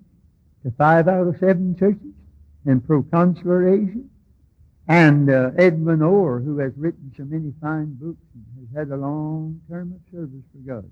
to 0.64 0.72
five 0.78 1.10
out 1.10 1.28
of 1.28 1.38
seven 1.40 1.76
churches 1.78 2.14
in 2.66 2.80
proconsular 2.80 3.68
Asia. 3.68 4.00
And 4.88 5.30
uh, 5.30 5.52
Edwin 5.58 6.02
Orr, 6.02 6.40
who 6.40 6.60
has 6.60 6.72
written 6.78 7.12
so 7.18 7.26
many 7.26 7.54
fine 7.60 7.94
books 7.96 8.24
and 8.34 8.70
has 8.74 8.88
had 8.88 8.94
a 8.94 8.98
long 8.98 9.60
term 9.70 9.94
of 9.94 10.14
service 10.14 10.44
for 10.54 10.60
God, 10.60 10.90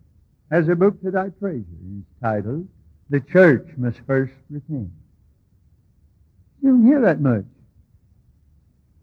has 0.51 0.67
a 0.67 0.75
book 0.75 1.01
that 1.03 1.15
I 1.15 1.29
treasure. 1.39 1.63
It's 1.63 2.22
titled, 2.22 2.67
The 3.10 3.19
Church 3.19 3.67
Must 3.77 4.00
First 4.07 4.33
Repent. 4.50 4.89
You 6.62 6.69
don't 6.69 6.86
hear 6.86 7.01
that 7.01 7.19
much. 7.19 7.45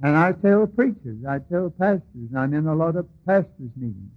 And 0.02 0.16
I 0.16 0.32
tell 0.32 0.66
preachers, 0.66 1.18
I 1.28 1.40
tell 1.40 1.70
pastors, 1.70 2.02
and 2.14 2.38
I'm 2.38 2.54
in 2.54 2.66
a 2.66 2.74
lot 2.74 2.96
of 2.96 3.06
pastors' 3.26 3.70
meetings. 3.76 4.10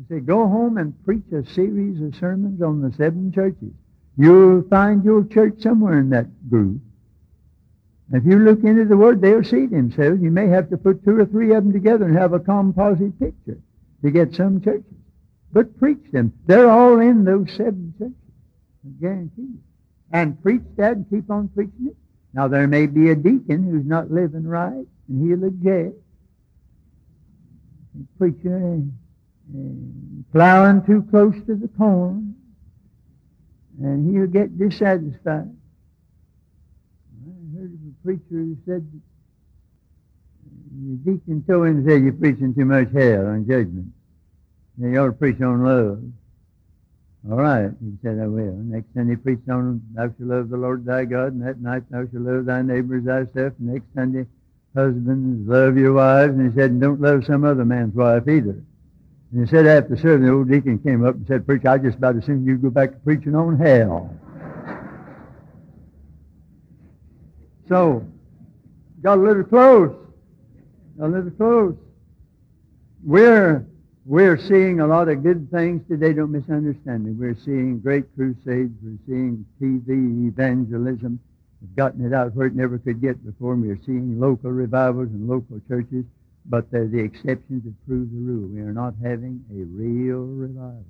I 0.00 0.14
say, 0.14 0.20
go 0.20 0.48
home 0.48 0.76
and 0.76 1.04
preach 1.04 1.24
a 1.32 1.44
series 1.44 2.00
of 2.02 2.16
sermons 2.16 2.60
on 2.60 2.80
the 2.80 2.92
seven 2.96 3.30
churches. 3.32 3.72
You'll 4.16 4.62
find 4.68 5.04
your 5.04 5.24
church 5.24 5.60
somewhere 5.60 6.00
in 6.00 6.10
that 6.10 6.26
group. 6.50 6.80
If 8.12 8.24
you 8.24 8.40
look 8.40 8.64
into 8.64 8.86
the 8.86 8.96
Word, 8.96 9.20
they'll 9.20 9.44
see 9.44 9.66
themselves. 9.66 10.20
You 10.20 10.32
may 10.32 10.48
have 10.48 10.68
to 10.70 10.76
put 10.76 11.04
two 11.04 11.20
or 11.20 11.26
three 11.26 11.54
of 11.54 11.62
them 11.62 11.72
together 11.72 12.06
and 12.06 12.18
have 12.18 12.32
a 12.32 12.40
composite 12.40 13.18
picture 13.20 13.58
to 14.02 14.10
get 14.10 14.34
some 14.34 14.60
churches. 14.60 14.84
But 15.52 15.78
preach 15.78 16.10
them. 16.10 16.32
They're 16.46 16.70
all 16.70 16.98
in 16.98 17.24
those 17.24 17.52
seven 17.52 17.94
churches. 17.98 18.14
Guarantee. 19.00 19.54
And 20.12 20.42
preach 20.42 20.62
that 20.76 20.92
and 20.96 21.08
keep 21.08 21.30
on 21.30 21.48
preaching 21.48 21.88
it. 21.88 21.96
Now, 22.32 22.48
there 22.48 22.66
may 22.66 22.86
be 22.86 23.10
a 23.10 23.16
deacon 23.16 23.64
who's 23.64 23.86
not 23.86 24.10
living 24.10 24.46
right, 24.46 24.86
and 25.08 25.26
he'll 25.26 25.46
object. 25.46 25.96
Preacher 28.18 28.82
uh, 29.52 29.58
plowing 30.32 30.84
too 30.84 31.02
close 31.10 31.34
to 31.46 31.54
the 31.54 31.68
corn, 31.76 32.34
and 33.80 34.14
he'll 34.14 34.26
get 34.26 34.56
dissatisfied 34.58 35.50
I 37.26 37.58
heard 37.58 37.72
of 37.72 37.80
a 37.80 38.04
preacher 38.04 38.22
who 38.30 38.56
said 38.64 38.86
the 40.72 41.10
deacon 41.10 41.44
told 41.46 41.66
him 41.66 41.86
say 41.86 41.98
you're 41.98 42.12
preaching 42.12 42.54
too 42.54 42.64
much 42.64 42.90
hell 42.92 43.26
on 43.26 43.46
judgment. 43.46 43.92
You 44.78 44.98
ought 44.98 45.06
to 45.06 45.12
preach 45.12 45.40
on 45.42 45.62
love. 45.62 46.02
All 47.28 47.36
right, 47.36 47.70
he 47.80 47.98
said, 48.02 48.18
I 48.18 48.26
will. 48.26 48.52
Next 48.52 48.94
Sunday, 48.94 49.12
he 49.12 49.16
preached 49.16 49.48
on 49.50 49.82
thou 49.92 50.04
shalt 50.04 50.20
love 50.20 50.48
the 50.48 50.56
Lord 50.56 50.86
thy 50.86 51.04
God, 51.04 51.34
and 51.34 51.46
that 51.46 51.60
night 51.60 51.82
thou 51.90 52.06
shalt 52.10 52.14
love 52.14 52.46
thy 52.46 52.62
neighbors 52.62 53.04
thyself. 53.04 53.52
Next 53.58 53.84
Sunday, 53.94 54.26
husbands, 54.74 55.46
love 55.46 55.76
your 55.76 55.92
wives. 55.92 56.32
And 56.32 56.50
he 56.50 56.56
said, 56.56 56.70
and 56.70 56.80
don't 56.80 57.00
love 57.00 57.26
some 57.26 57.44
other 57.44 57.64
man's 57.64 57.94
wife 57.94 58.26
either. 58.26 58.62
And 59.32 59.40
he 59.40 59.46
said 59.46 59.66
after 59.66 59.96
serving, 59.96 60.26
the 60.26 60.32
old 60.32 60.48
deacon 60.48 60.78
came 60.78 61.04
up 61.04 61.14
and 61.14 61.26
said, 61.26 61.46
Preacher, 61.46 61.68
I 61.68 61.78
just 61.78 61.98
about 61.98 62.16
as 62.16 62.24
soon 62.24 62.44
you 62.46 62.56
go 62.56 62.70
back 62.70 62.92
to 62.92 62.96
preaching 62.98 63.34
on 63.34 63.58
hell. 63.58 64.16
So, 67.68 68.04
got 69.02 69.18
a 69.18 69.22
little 69.22 69.44
close. 69.44 69.94
A 71.00 71.06
little 71.06 71.30
close. 71.30 71.76
We're, 73.04 73.64
we're 74.06 74.38
seeing 74.38 74.80
a 74.80 74.86
lot 74.86 75.08
of 75.08 75.22
good 75.22 75.50
things 75.50 75.86
today. 75.88 76.12
Don't 76.12 76.32
misunderstand 76.32 77.04
me. 77.04 77.12
We're 77.12 77.36
seeing 77.44 77.80
great 77.80 78.04
crusades. 78.14 78.72
We're 78.82 78.98
seeing 79.06 79.44
TV 79.60 80.28
evangelism. 80.28 81.20
We've 81.60 81.76
gotten 81.76 82.04
it 82.06 82.14
out 82.14 82.34
where 82.34 82.46
it 82.46 82.54
never 82.54 82.78
could 82.78 83.00
get 83.00 83.24
before. 83.24 83.54
We're 83.54 83.78
seeing 83.84 84.18
local 84.18 84.50
revivals 84.50 85.08
and 85.08 85.28
local 85.28 85.60
churches, 85.68 86.04
but 86.46 86.70
they're 86.70 86.88
the 86.88 87.00
exceptions 87.00 87.64
that 87.64 87.86
prove 87.86 88.10
the 88.10 88.18
rule. 88.18 88.48
We 88.48 88.60
are 88.60 88.72
not 88.72 88.94
having 89.02 89.44
a 89.50 89.64
real 89.64 90.24
revival. 90.24 90.84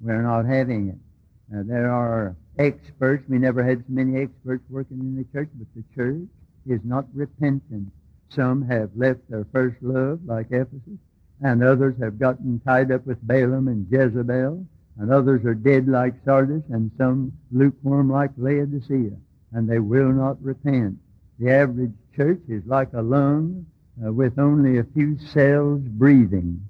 We're 0.00 0.22
not 0.22 0.44
having 0.46 0.88
it. 0.88 1.56
Uh, 1.56 1.62
there 1.64 1.90
are 1.92 2.34
experts. 2.58 3.24
We 3.28 3.38
never 3.38 3.62
had 3.62 3.78
so 3.78 3.92
many 3.92 4.20
experts 4.20 4.64
working 4.68 4.98
in 4.98 5.16
the 5.16 5.24
church, 5.32 5.50
but 5.54 5.68
the 5.76 5.84
church 5.94 6.28
is 6.66 6.80
not 6.82 7.06
repentant. 7.14 7.92
Some 8.30 8.66
have 8.66 8.90
left 8.96 9.20
their 9.30 9.46
first 9.52 9.76
love, 9.80 10.20
like 10.26 10.46
Ephesus, 10.50 10.98
and 11.42 11.62
others 11.62 11.94
have 12.00 12.18
gotten 12.18 12.60
tied 12.60 12.90
up 12.90 13.06
with 13.06 13.26
Balaam 13.26 13.68
and 13.68 13.86
Jezebel, 13.90 14.64
and 14.98 15.10
others 15.10 15.44
are 15.44 15.54
dead 15.54 15.88
like 15.88 16.14
Sardis, 16.24 16.62
and 16.70 16.90
some 16.96 17.32
lukewarm 17.50 18.10
like 18.10 18.30
Laodicea, 18.36 19.16
and 19.52 19.68
they 19.68 19.78
will 19.80 20.12
not 20.12 20.42
repent. 20.42 20.98
The 21.38 21.50
average 21.50 21.92
church 22.16 22.40
is 22.48 22.64
like 22.66 22.92
a 22.92 23.02
lung 23.02 23.66
uh, 24.04 24.12
with 24.12 24.38
only 24.38 24.78
a 24.78 24.84
few 24.84 25.18
cells 25.18 25.80
breathing. 25.82 26.66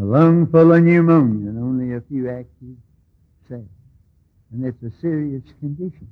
A 0.00 0.04
lung 0.04 0.46
full 0.46 0.72
of 0.72 0.82
pneumonia 0.82 1.48
and 1.48 1.58
only 1.58 1.94
a 1.94 2.00
few 2.02 2.28
active 2.28 2.76
cells 3.48 3.66
and 4.52 4.64
it's 4.64 4.82
a 4.82 5.00
serious 5.00 5.42
condition. 5.60 6.08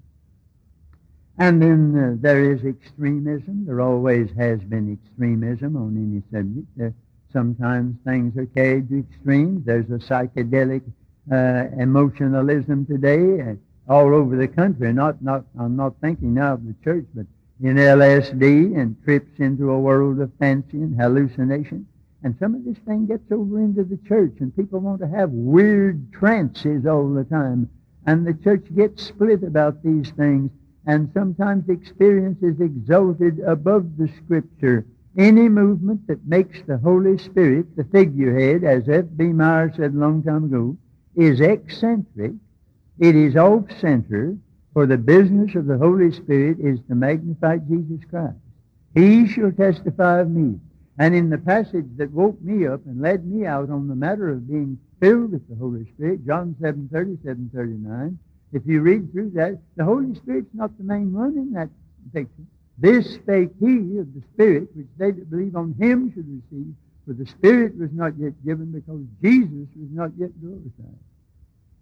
And 1.39 1.61
then 1.61 1.97
uh, 1.97 2.17
there 2.21 2.53
is 2.53 2.65
extremism. 2.65 3.67
There 3.67 3.81
always 3.81 4.31
has 4.37 4.61
been 4.61 4.99
extremism 4.99 5.77
on 5.77 5.97
any 5.97 6.23
subject. 6.33 6.97
Sometimes 7.37 7.97
things 8.05 8.37
are 8.39 8.47
carried 8.47 8.89
to 8.89 9.01
extremes. 9.01 9.67
There's 9.67 9.91
a 9.91 9.99
psychedelic 9.99 10.83
uh, 11.31 11.65
emotionalism 11.79 12.87
today 12.87 13.43
uh, 13.43 13.93
all 13.93 14.15
over 14.15 14.37
the 14.37 14.49
country. 14.49 14.93
Not, 14.93 15.21
not, 15.23 15.45
I'm 15.59 15.77
not 15.77 15.95
thinking 16.01 16.33
now 16.35 16.55
of 16.55 16.65
the 16.65 16.75
church, 16.83 17.05
but 17.15 17.27
in 17.63 17.77
LSD 17.77 18.79
and 18.81 18.97
trips 19.05 19.39
into 19.39 19.71
a 19.71 19.79
world 19.79 20.21
of 20.21 20.31
fancy 20.39 20.79
and 20.79 20.99
hallucination. 21.01 21.87
And 22.23 22.35
some 22.39 22.55
of 22.55 22.65
this 22.65 22.79
thing 22.87 23.07
gets 23.07 23.31
over 23.31 23.61
into 23.61 23.85
the 23.85 23.99
church, 24.09 24.37
and 24.41 24.57
people 24.57 24.81
want 24.81 25.01
to 25.01 25.09
have 25.09 25.31
weird 25.31 26.13
trances 26.13 26.87
all 26.87 27.13
the 27.13 27.25
time 27.25 27.69
and 28.07 28.25
the 28.25 28.35
church 28.35 28.65
gets 28.75 29.03
split 29.03 29.43
about 29.43 29.83
these 29.83 30.11
things, 30.13 30.51
and 30.87 31.11
sometimes 31.13 31.69
experience 31.69 32.41
is 32.41 32.61
exalted 32.61 33.41
above 33.41 33.97
the 33.99 34.09
Scripture. 34.25 34.87
Any 35.17 35.49
movement 35.49 36.07
that 36.09 36.27
makes 36.27 36.61
the 36.67 36.77
Holy 36.77 37.17
Spirit 37.17 37.75
the 37.75 37.85
figurehead, 37.85 38.65
as 38.65 38.87
F.B. 38.87 39.25
Meyer 39.29 39.73
said 39.75 39.95
a 39.95 39.99
long 39.99 40.23
time 40.23 40.45
ago, 40.45 40.77
is 41.15 41.41
eccentric. 41.41 42.33
It 42.99 43.17
is 43.17 43.35
off-center, 43.35 44.37
for 44.75 44.87
the 44.87 44.99
business 44.99 45.55
of 45.55 45.65
the 45.65 45.79
Holy 45.79 46.13
Spirit 46.13 46.59
is 46.61 46.81
to 46.89 46.95
magnify 46.95 47.59
Jesus 47.59 48.05
Christ. 48.11 48.37
He 48.95 49.27
shall 49.27 49.53
testify 49.53 50.21
of 50.21 50.31
me. 50.31 50.61
And 50.99 51.15
in 51.15 51.31
the 51.31 51.39
passage 51.39 51.87
that 51.97 52.13
woke 52.13 52.41
me 52.43 52.67
up 52.67 52.85
and 52.85 53.01
led 53.01 53.27
me 53.27 53.47
out 53.47 53.71
on 53.71 53.89
the 53.89 53.95
matter 53.95 54.29
of 54.29 54.49
being 54.49 54.79
filled 55.01 55.33
with 55.33 55.49
the 55.49 55.57
Holy 55.57 55.87
Spirit, 55.95 56.27
John 56.27 56.57
7, 56.61 56.91
37, 56.93 57.51
39, 57.55 58.19
if 58.53 58.63
you 58.67 58.83
read 58.83 59.11
through 59.13 59.31
that, 59.31 59.59
the 59.77 59.85
Holy 59.85 60.15
Spirit's 60.15 60.55
not 60.55 60.77
the 60.77 60.85
main 60.85 61.13
one 61.13 61.39
in 61.39 61.53
that 61.53 61.71
picture. 62.13 62.45
This 62.79 63.15
spake 63.15 63.51
he 63.59 63.99
of 63.99 64.13
the 64.13 64.23
Spirit, 64.35 64.69
which 64.75 64.87
they 64.99 65.11
that 65.11 65.31
believe 65.31 65.57
on 65.57 65.75
him 65.79 66.13
should 66.13 66.29
receive, 66.29 66.75
for 67.07 67.15
the 67.15 67.27
Spirit 67.27 67.77
was 67.79 67.91
not 67.93 68.13
yet 68.19 68.33
given 68.45 68.71
because 68.71 69.01
Jesus 69.23 69.69
was 69.77 69.89
not 69.93 70.11
yet 70.19 70.31
glorified. 70.41 70.99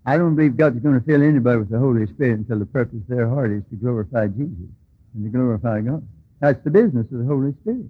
I 0.07 0.19
don't 0.19 0.37
believe 0.37 0.57
God's 0.57 0.81
going 0.81 1.01
to 1.01 1.05
fill 1.05 1.23
anybody 1.23 1.59
with 1.59 1.71
the 1.71 1.79
Holy 1.79 2.07
Spirit 2.07 2.41
until 2.41 2.59
the 2.59 2.67
purpose 2.67 3.01
of 3.01 3.07
their 3.09 3.29
heart 3.29 3.51
is 3.51 3.63
to 3.71 3.77
glorify 3.77 4.29
Jesus 4.29 4.69
and 5.15 5.25
to 5.25 5.31
glorify 5.31 5.81
God. 5.81 6.07
That's 6.41 6.63
the 6.63 6.71
business 6.71 7.11
of 7.11 7.19
the 7.19 7.25
Holy 7.25 7.55
Spirit. 7.63 7.87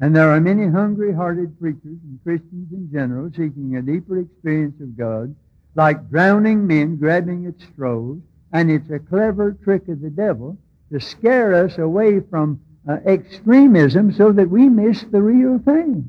And 0.00 0.14
there 0.14 0.28
are 0.28 0.40
many 0.40 0.66
hungry-hearted 0.66 1.58
preachers 1.58 1.80
and 2.04 2.20
Christians 2.22 2.70
in 2.72 2.90
general 2.92 3.30
seeking 3.30 3.76
a 3.76 3.82
deeper 3.82 4.18
experience 4.18 4.80
of 4.80 4.96
God, 4.96 5.34
like 5.74 6.10
drowning 6.10 6.66
men 6.66 6.96
grabbing 6.96 7.46
at 7.46 7.60
straws, 7.72 8.18
and 8.52 8.70
it's 8.70 8.90
a 8.90 8.98
clever 8.98 9.56
trick 9.64 9.88
of 9.88 10.00
the 10.02 10.10
devil 10.10 10.58
to 10.94 11.00
scare 11.00 11.54
us 11.54 11.76
away 11.76 12.20
from 12.20 12.60
uh, 12.88 12.98
extremism 13.04 14.12
so 14.12 14.30
that 14.30 14.48
we 14.48 14.68
miss 14.68 15.02
the 15.10 15.20
real 15.20 15.58
thing. 15.58 16.08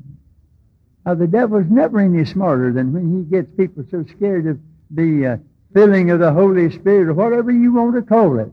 Now, 1.04 1.14
the 1.14 1.26
devil's 1.26 1.66
never 1.68 1.98
any 1.98 2.24
smarter 2.24 2.72
than 2.72 2.92
when 2.92 3.16
he 3.16 3.24
gets 3.24 3.50
people 3.56 3.84
so 3.90 4.04
scared 4.16 4.46
of 4.46 4.60
the 4.90 5.26
uh, 5.26 5.36
filling 5.74 6.10
of 6.10 6.20
the 6.20 6.32
Holy 6.32 6.70
Spirit, 6.70 7.08
or 7.08 7.14
whatever 7.14 7.50
you 7.50 7.72
want 7.72 7.96
to 7.96 8.02
call 8.02 8.38
it, 8.38 8.52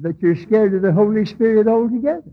that 0.00 0.20
you're 0.22 0.36
scared 0.36 0.72
of 0.72 0.80
the 0.80 0.92
Holy 0.92 1.26
Spirit 1.26 1.68
altogether. 1.68 2.32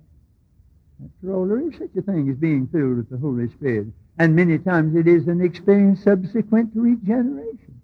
After 1.03 1.35
all, 1.35 1.45
there 1.45 1.59
is 1.59 1.73
such 1.77 1.95
a 1.97 2.01
thing 2.01 2.29
as 2.29 2.37
being 2.37 2.67
filled 2.67 2.97
with 2.97 3.09
the 3.09 3.17
Holy 3.17 3.49
Spirit. 3.49 3.87
And 4.17 4.33
many 4.33 4.59
times 4.59 4.95
it 4.95 5.07
is 5.07 5.27
an 5.27 5.41
experience 5.41 6.03
subsequent 6.03 6.73
to 6.73 6.81
regeneration. 6.81 7.81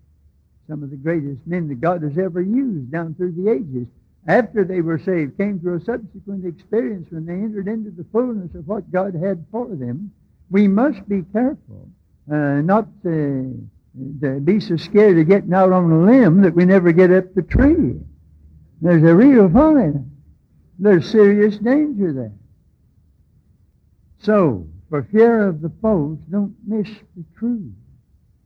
Some 0.69 0.81
of 0.83 0.91
the 0.91 0.95
greatest 0.95 1.45
men 1.45 1.67
that 1.67 1.81
God 1.81 2.03
has 2.03 2.17
ever 2.17 2.41
used 2.41 2.89
down 2.89 3.15
through 3.15 3.33
the 3.33 3.51
ages, 3.51 3.87
after 4.27 4.63
they 4.63 4.81
were 4.81 4.99
saved, 4.99 5.37
came 5.37 5.59
through 5.59 5.77
a 5.77 5.85
subsequent 5.85 6.45
experience 6.45 7.07
when 7.09 7.25
they 7.25 7.33
entered 7.33 7.67
into 7.67 7.91
the 7.91 8.05
fullness 8.11 8.53
of 8.55 8.67
what 8.67 8.91
God 8.91 9.15
had 9.15 9.45
for 9.51 9.67
them. 9.67 10.11
We 10.51 10.67
must 10.67 11.07
be 11.07 11.23
careful 11.31 11.89
uh, 12.31 12.61
not 12.61 12.87
to, 13.03 13.67
to 14.21 14.39
be 14.39 14.59
so 14.59 14.77
scared 14.77 15.17
of 15.17 15.27
getting 15.27 15.53
out 15.53 15.71
on 15.71 15.91
a 15.91 16.01
limb 16.05 16.41
that 16.41 16.55
we 16.55 16.65
never 16.65 16.91
get 16.91 17.11
up 17.11 17.33
the 17.33 17.41
tree. 17.41 17.95
There's 18.81 19.03
a 19.03 19.15
real 19.15 19.49
folly. 19.49 19.93
There's 20.77 21.09
serious 21.09 21.57
danger 21.57 22.13
there. 22.13 22.33
So, 24.19 24.67
for 24.89 25.03
fear 25.03 25.47
of 25.47 25.61
the 25.61 25.71
foes, 25.81 26.17
don't 26.29 26.55
miss 26.65 26.89
the 27.15 27.23
truth. 27.37 27.73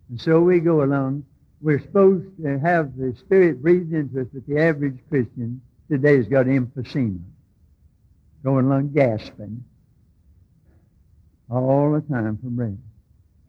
And 0.09 0.21
so 0.21 0.39
we 0.39 0.59
go 0.59 0.83
along 0.83 1.25
we're 1.63 1.79
supposed 1.79 2.25
to 2.43 2.59
have 2.59 2.97
the 2.97 3.15
Spirit 3.19 3.61
breathed 3.61 3.93
into 3.93 4.21
us, 4.21 4.27
but 4.33 4.45
the 4.45 4.59
average 4.59 4.99
Christian 5.09 5.61
today's 5.89 6.27
got 6.27 6.45
emphysema, 6.45 7.21
going 8.43 8.65
along 8.65 8.91
gasping 8.93 9.63
all 11.49 11.93
the 11.93 12.01
time 12.13 12.37
for 12.43 12.49
breath. 12.49 12.73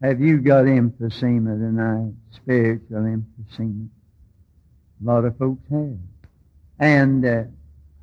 Have 0.01 0.21
you 0.21 0.37
got 0.37 0.63
emphysema 0.63 1.59
tonight? 1.59 2.13
Spiritual 2.31 2.99
emphysema. 2.99 3.89
A 5.01 5.05
lot 5.05 5.25
of 5.25 5.37
folks 5.37 5.63
have. 5.69 5.97
And 6.79 7.25
uh, 7.25 7.43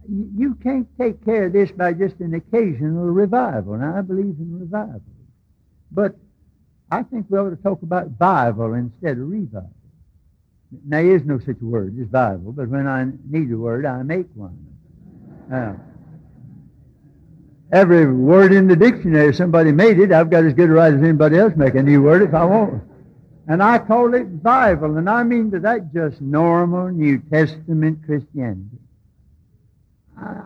you 0.09 0.57
can't 0.62 0.88
take 0.98 1.25
care 1.25 1.44
of 1.44 1.55
this 1.55 1.70
by 1.70 1.94
just 1.94 2.20
an 2.20 2.35
occasional 2.35 3.07
revival. 3.07 3.77
Now, 3.77 3.96
I 3.96 4.03
believe 4.03 4.37
in 4.38 4.61
revival. 4.61 5.01
But 5.90 6.16
I 6.90 7.03
think 7.03 7.27
we 7.31 7.38
ought 7.38 7.51
to 7.51 7.57
talk 7.57 7.81
about 7.83 8.18
Bible 8.18 8.75
instead 8.75 9.12
of 9.12 9.31
revival. 9.31 9.70
Now, 10.87 11.02
there 11.02 11.16
is 11.16 11.24
no 11.24 11.38
such 11.38 11.61
word 11.61 11.98
as 12.00 12.06
Bible, 12.06 12.52
but 12.52 12.68
when 12.68 12.87
I 12.87 13.06
need 13.28 13.50
a 13.50 13.56
word, 13.56 13.85
I 13.85 14.02
make 14.02 14.26
one. 14.35 14.56
Uh, 15.52 15.74
every 17.70 18.11
word 18.11 18.52
in 18.52 18.68
the 18.68 18.76
dictionary, 18.76 19.35
somebody 19.35 19.70
made 19.72 19.98
it. 19.98 20.12
I've 20.12 20.30
got 20.30 20.44
as 20.44 20.54
good 20.54 20.70
a 20.70 20.72
right 20.72 20.94
as 20.94 21.02
anybody 21.02 21.38
else 21.38 21.52
make 21.56 21.74
a 21.74 21.82
new 21.82 22.02
word 22.02 22.22
if 22.22 22.32
I 22.32 22.44
want. 22.44 22.82
And 23.48 23.62
I 23.62 23.78
call 23.78 24.14
it 24.14 24.42
Bible, 24.42 24.96
and 24.96 25.11
I 25.11 25.24
mean 25.24 25.50
that 25.50 25.62
that's 25.62 25.85
just 25.92 26.20
normal 26.20 26.88
New 26.88 27.18
Testament 27.18 27.98
Christianity. 28.06 28.78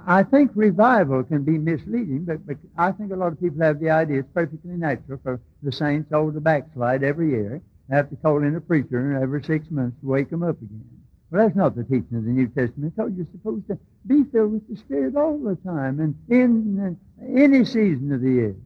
I 0.07 0.23
think 0.23 0.53
revival 0.55 1.23
can 1.25 1.43
be 1.43 1.59
misleading, 1.59 2.25
but, 2.25 2.47
but 2.47 2.57
I 2.79 2.93
think 2.93 3.13
a 3.13 3.17
lot 3.17 3.33
of 3.33 3.41
people 3.41 3.63
have 3.63 3.81
the 3.81 3.91
idea 3.91 4.21
it's 4.21 4.29
perfectly 4.33 4.73
natural 4.73 5.19
for 5.23 5.41
the 5.63 5.73
saints 5.73 6.13
all 6.13 6.33
to 6.33 6.41
backslide 6.41 7.03
every 7.03 7.31
year, 7.31 7.61
have 7.91 8.11
to 8.11 8.17
call 8.17 8.43
in 8.43 8.57
a 8.57 8.61
preacher 8.61 9.21
every 9.23 9.43
six 9.45 9.71
months 9.71 9.97
to 10.01 10.07
wake 10.07 10.31
them 10.31 10.43
up 10.43 10.57
again. 10.61 10.85
Well, 11.31 11.45
that's 11.45 11.57
not 11.57 11.75
the 11.75 11.83
teaching 11.83 12.17
of 12.17 12.25
the 12.25 12.31
New 12.31 12.49
Testament. 12.49 12.95
So 12.97 13.07
you're 13.07 13.27
supposed 13.33 13.67
to 13.69 13.79
be 14.07 14.25
filled 14.25 14.53
with 14.53 14.69
the 14.69 14.77
Spirit 14.77 15.17
all 15.17 15.39
the 15.39 15.57
time 15.57 16.01
and 16.01 16.15
in 16.29 16.99
uh, 17.21 17.41
any 17.41 17.65
season 17.65 18.13
of 18.13 18.21
the 18.21 18.31
year. 18.31 18.57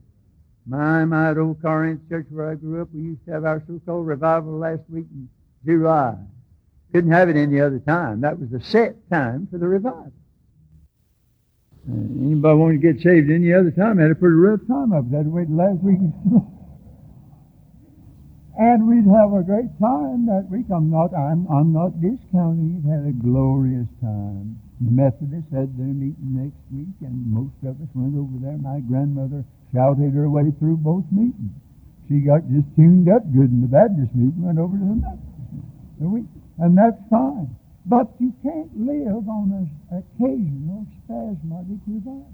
My, 0.67 1.05
my 1.05 1.35
old 1.35 1.61
Corinth 1.61 2.07
church 2.07 2.27
where 2.29 2.51
I 2.51 2.55
grew 2.55 2.81
up, 2.81 2.89
we 2.93 3.01
used 3.01 3.25
to 3.25 3.31
have 3.31 3.45
our 3.45 3.63
so-called 3.65 4.05
revival 4.05 4.59
last 4.59 4.83
week 4.89 5.05
in 5.11 5.27
July. 5.65 6.15
Couldn't 6.93 7.11
have 7.11 7.29
it 7.29 7.35
any 7.35 7.59
other 7.59 7.79
time. 7.79 8.21
That 8.21 8.39
was 8.39 8.49
the 8.49 8.61
set 8.61 9.09
time 9.09 9.47
for 9.49 9.57
the 9.57 9.67
revival. 9.67 10.11
Uh, 11.89 11.93
anybody 11.93 12.57
want 12.57 12.79
to 12.79 12.93
get 12.93 13.01
saved 13.01 13.31
any 13.31 13.51
other 13.53 13.71
time 13.71 13.97
had 13.97 14.11
a 14.11 14.15
pretty 14.15 14.35
rough 14.35 14.59
time 14.67 14.91
there. 14.91 15.19
Had 15.19 15.25
to 15.25 15.31
wait 15.31 15.49
last 15.49 15.81
week. 15.81 15.99
and 18.61 18.85
we'd 18.85 19.09
have 19.09 19.33
a 19.33 19.41
great 19.41 19.73
time 19.81 20.29
that 20.29 20.45
week. 20.53 20.69
I'm 20.69 20.93
not, 20.93 21.09
I'm, 21.17 21.49
I'm 21.49 21.73
not 21.73 21.97
discounting 21.97 22.77
it. 22.77 22.85
Had 22.85 23.09
a 23.09 23.15
glorious 23.17 23.89
time. 23.97 24.61
The 24.77 24.93
Methodists 24.93 25.49
had 25.49 25.73
their 25.81 25.89
meeting 25.89 26.37
next 26.37 26.61
week, 26.69 26.93
and 27.01 27.25
most 27.25 27.57
of 27.65 27.73
us 27.81 27.89
went 27.97 28.13
over 28.13 28.37
there. 28.37 28.61
My 28.61 28.77
grandmother 28.85 29.41
shouted 29.73 30.13
her 30.13 30.29
way 30.29 30.53
through 30.61 30.77
both 30.77 31.09
meetings. 31.09 31.57
She 32.05 32.21
got 32.21 32.45
just 32.53 32.69
tuned 32.77 33.09
up 33.09 33.25
good 33.33 33.49
in 33.49 33.65
the 33.65 33.71
Baptist 33.71 34.13
meeting, 34.13 34.45
went 34.45 34.61
over 34.61 34.77
to 34.77 34.85
the 34.85 34.99
Methodist. 35.09 36.29
And 36.61 36.77
that's 36.77 37.01
fine. 37.09 37.49
But 37.89 38.13
you 38.21 38.29
can't 38.45 38.69
live 38.77 39.25
on 39.25 39.57
an 39.57 39.65
occasional 39.89 40.85
spasmodic 41.01 41.81
revival. 41.89 42.29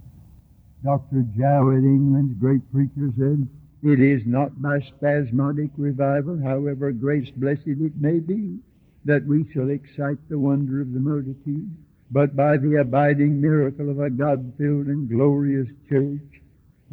Dr. 0.84 1.24
Jowett, 1.40 1.88
England's 1.88 2.36
great 2.36 2.68
preacher, 2.76 3.16
said, 3.16 3.48
It 3.84 4.00
is 4.00 4.26
not 4.26 4.60
by 4.62 4.80
spasmodic 4.82 5.70
revival, 5.78 6.40
however 6.42 6.92
grace 6.92 7.30
blessed 7.30 7.68
it 7.68 7.94
may 8.00 8.20
be, 8.20 8.58
that 9.06 9.26
we 9.26 9.46
shall 9.54 9.70
excite 9.70 10.18
the 10.30 10.40
wonder 10.40 10.82
of 10.82 10.94
the 10.94 11.00
multitude, 11.00 11.70
but 12.10 12.36
by 12.36 12.58
the 12.58 12.76
abiding 12.78 13.40
miracle 13.40 13.90
of 13.90 14.00
a 14.00 14.10
God-filled 14.10 14.88
and 14.88 15.10
glorious 15.10 15.68
church. 15.90 16.42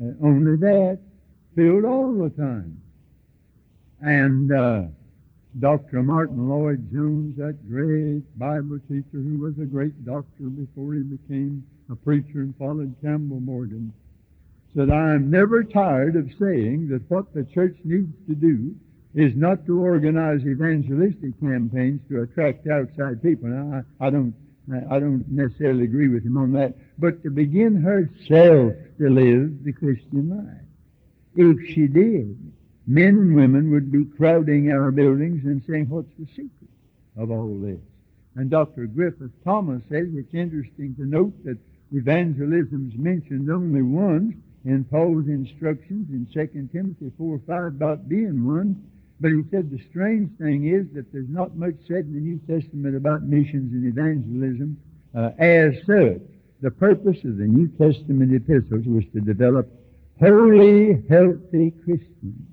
Uh, 0.01 0.11
only 0.23 0.57
that, 0.57 0.99
filled 1.55 1.85
all 1.85 2.13
the 2.13 2.31
time. 2.31 2.81
And 4.01 4.53
uh, 4.53 4.83
Dr. 5.59 6.03
Martyn 6.03 6.49
Lloyd-Jones, 6.49 7.37
that 7.39 7.69
great 7.69 8.23
Bible 8.39 8.79
teacher 8.89 9.05
who 9.13 9.39
was 9.39 9.59
a 9.59 9.65
great 9.65 10.05
doctor 10.05 10.45
before 10.45 10.95
he 10.95 11.01
became 11.01 11.65
a 11.91 11.97
preacher 11.97 12.41
and 12.41 12.55
followed 12.57 12.95
Campbell 13.01 13.41
Morgan, 13.41 13.93
said, 14.77 14.91
I 14.91 15.15
am 15.15 15.31
never 15.31 15.63
tired 15.63 16.17
of 16.17 16.31
saying 16.39 16.89
that 16.89 17.09
what 17.09 17.33
the 17.33 17.45
church 17.45 17.77
needs 17.85 18.13
to 18.29 18.35
do 18.35 18.75
is 19.15 19.33
not 19.37 19.65
to 19.67 19.81
organize 19.81 20.45
evangelistic 20.45 21.39
campaigns 21.41 22.01
to 22.09 22.23
attract 22.23 22.67
outside 22.67 23.23
people. 23.23 23.49
Now, 23.49 23.85
I, 24.01 24.07
I 24.07 24.11
don't, 24.11 24.35
I 24.91 24.99
don't 24.99 25.25
necessarily 25.29 25.85
agree 25.85 26.09
with 26.09 26.25
him 26.25 26.37
on 26.37 26.53
that, 26.55 26.75
but 26.99 27.23
to 27.23 27.31
begin 27.31 27.81
herself 27.81 28.73
to 28.99 29.09
live 29.09 29.63
the 29.65 29.73
Christian 29.73 30.31
life. 30.31 30.67
If 31.37 31.75
she 31.75 31.87
did, 31.87 32.37
men 32.87 33.15
and 33.17 33.37
women 33.37 33.71
would 33.71 33.93
be 33.93 34.05
crowding 34.17 34.73
our 34.73 34.91
buildings 34.91 35.45
and 35.45 35.63
saying, 35.69 35.89
what's 35.89 36.13
the 36.19 36.27
secret 36.27 36.71
of 37.17 37.31
all 37.31 37.57
this? 37.61 37.81
And 38.37 38.51
Dr. 38.51 38.87
Griffith 38.87 39.31
Thomas 39.45 39.83
says 39.89 40.09
it's 40.13 40.35
interesting 40.35 40.97
to 40.97 41.07
note 41.07 41.33
that 41.45 41.59
evangelism 41.93 42.91
is 42.93 42.99
mentioned 42.99 43.49
only 43.49 43.83
once 43.83 44.35
in 44.65 44.85
Paul's 44.85 45.29
instructions 45.29 46.09
in 46.11 46.27
2 46.33 46.69
Timothy 46.73 47.13
4 47.19 47.41
5 47.47 47.65
about 47.67 48.09
being 48.09 48.47
one. 48.47 48.83
But 49.21 49.31
he 49.31 49.43
said 49.51 49.71
the 49.71 49.81
strange 49.91 50.37
thing 50.39 50.67
is 50.67 50.87
that 50.95 51.13
there's 51.13 51.29
not 51.29 51.57
much 51.57 51.75
said 51.87 52.07
in 52.07 52.15
the 52.15 52.21
New 52.21 52.39
Testament 52.49 52.97
about 52.97 53.23
missions 53.23 53.73
and 53.73 53.87
evangelism 53.87 54.77
uh, 55.15 55.31
as 55.39 55.75
such. 55.87 56.23
The 56.63 56.71
purpose 56.71 57.19
of 57.25 57.37
the 57.37 57.45
New 57.45 57.69
Testament 57.69 58.33
epistles 58.35 58.87
was 58.87 59.05
to 59.13 59.21
develop 59.21 59.69
holy, 60.19 61.03
healthy 61.09 61.73
Christians. 61.85 62.49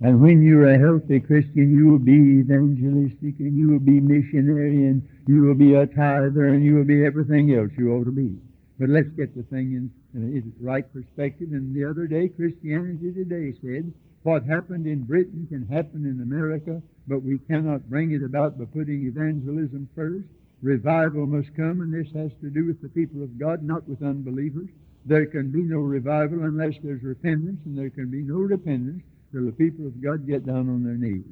And 0.00 0.20
when 0.20 0.42
you're 0.42 0.68
a 0.68 0.78
healthy 0.78 1.20
Christian, 1.20 1.76
you 1.76 1.86
will 1.86 1.98
be 1.98 2.42
evangelistic 2.42 3.40
and 3.40 3.56
you 3.56 3.70
will 3.70 3.80
be 3.80 4.00
missionary 4.00 4.86
and 4.86 5.08
you 5.26 5.42
will 5.42 5.54
be 5.54 5.74
a 5.74 5.86
tither 5.86 6.46
and 6.46 6.64
you 6.64 6.76
will 6.76 6.84
be 6.84 7.04
everything 7.04 7.54
else 7.54 7.70
you 7.76 7.92
ought 7.92 8.04
to 8.04 8.12
be. 8.12 8.36
But 8.78 8.90
let's 8.90 9.08
get 9.08 9.34
the 9.34 9.42
thing 9.42 9.72
in, 9.74 9.90
its 10.36 10.46
right 10.60 10.90
perspective. 10.92 11.48
And 11.52 11.74
the 11.74 11.84
other 11.84 12.06
day, 12.06 12.28
Christianity 12.28 13.12
Today 13.12 13.54
said, 13.60 13.92
what 14.22 14.44
happened 14.44 14.86
in 14.86 15.04
Britain 15.04 15.46
can 15.48 15.66
happen 15.66 16.04
in 16.04 16.20
America, 16.22 16.82
but 17.06 17.22
we 17.22 17.38
cannot 17.38 17.88
bring 17.88 18.12
it 18.12 18.22
about 18.22 18.58
by 18.58 18.66
putting 18.66 19.06
evangelism 19.06 19.88
first. 19.94 20.26
Revival 20.60 21.26
must 21.26 21.54
come, 21.56 21.80
and 21.80 21.94
this 21.94 22.12
has 22.14 22.30
to 22.40 22.50
do 22.50 22.66
with 22.66 22.82
the 22.82 22.88
people 22.88 23.22
of 23.22 23.38
God, 23.38 23.62
not 23.62 23.88
with 23.88 24.02
unbelievers. 24.02 24.68
There 25.06 25.26
can 25.26 25.50
be 25.50 25.62
no 25.62 25.78
revival 25.78 26.42
unless 26.42 26.74
there's 26.82 27.02
repentance, 27.02 27.60
and 27.64 27.78
there 27.78 27.90
can 27.90 28.10
be 28.10 28.22
no 28.22 28.36
repentance 28.36 29.02
till 29.32 29.46
the 29.46 29.52
people 29.52 29.86
of 29.86 30.02
God 30.02 30.26
get 30.26 30.44
down 30.44 30.68
on 30.68 30.82
their 30.84 30.94
knees. 30.94 31.24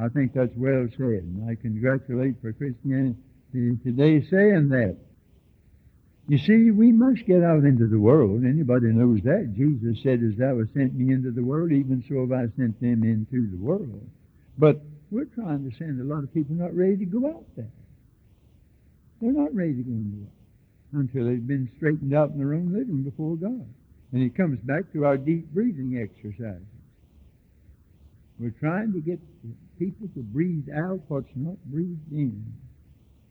I 0.00 0.08
think 0.08 0.32
that's 0.32 0.54
well 0.56 0.88
said, 0.96 1.24
and 1.24 1.50
I 1.50 1.54
congratulate 1.56 2.40
for 2.40 2.52
Christianity 2.52 3.16
today 3.52 4.24
saying 4.30 4.68
that. 4.70 4.96
You 6.28 6.38
see, 6.38 6.70
we 6.70 6.92
must 6.92 7.26
get 7.26 7.42
out 7.42 7.64
into 7.64 7.88
the 7.88 7.98
world. 7.98 8.44
Anybody 8.44 8.86
knows 8.92 9.22
that. 9.24 9.54
Jesus 9.56 10.02
said, 10.02 10.22
As 10.22 10.36
thou 10.38 10.58
hast 10.58 10.72
sent 10.72 10.94
me 10.94 11.12
into 11.12 11.30
the 11.30 11.42
world, 11.42 11.72
even 11.72 12.04
so 12.08 12.20
have 12.20 12.32
I 12.32 12.46
sent 12.56 12.80
them 12.80 13.02
into 13.02 13.50
the 13.50 13.56
world. 13.56 14.08
But 14.56 14.80
we're 15.10 15.24
trying 15.26 15.68
to 15.68 15.76
send 15.76 16.00
a 16.00 16.04
lot 16.04 16.22
of 16.22 16.32
people 16.32 16.54
not 16.54 16.74
ready 16.74 16.98
to 16.98 17.04
go 17.04 17.26
out 17.26 17.44
there. 17.56 17.70
They're 19.20 19.32
not 19.32 19.54
ready 19.54 19.74
to 19.74 19.82
go 19.82 19.90
into 19.90 20.10
the 20.10 20.22
world 20.22 20.32
until 20.94 21.26
they've 21.26 21.46
been 21.46 21.70
straightened 21.76 22.14
out 22.14 22.30
in 22.30 22.38
their 22.38 22.54
own 22.54 22.72
living 22.72 23.02
before 23.02 23.36
God. 23.36 23.66
And 24.12 24.22
it 24.22 24.36
comes 24.36 24.58
back 24.60 24.92
to 24.92 25.04
our 25.06 25.16
deep 25.16 25.52
breathing 25.52 25.98
exercises. 25.98 26.66
We're 28.38 28.50
trying 28.50 28.92
to 28.92 29.00
get 29.00 29.20
people 29.78 30.08
to 30.14 30.20
breathe 30.20 30.68
out 30.74 31.00
what's 31.08 31.30
not 31.34 31.56
breathed 31.66 32.12
in. 32.12 32.52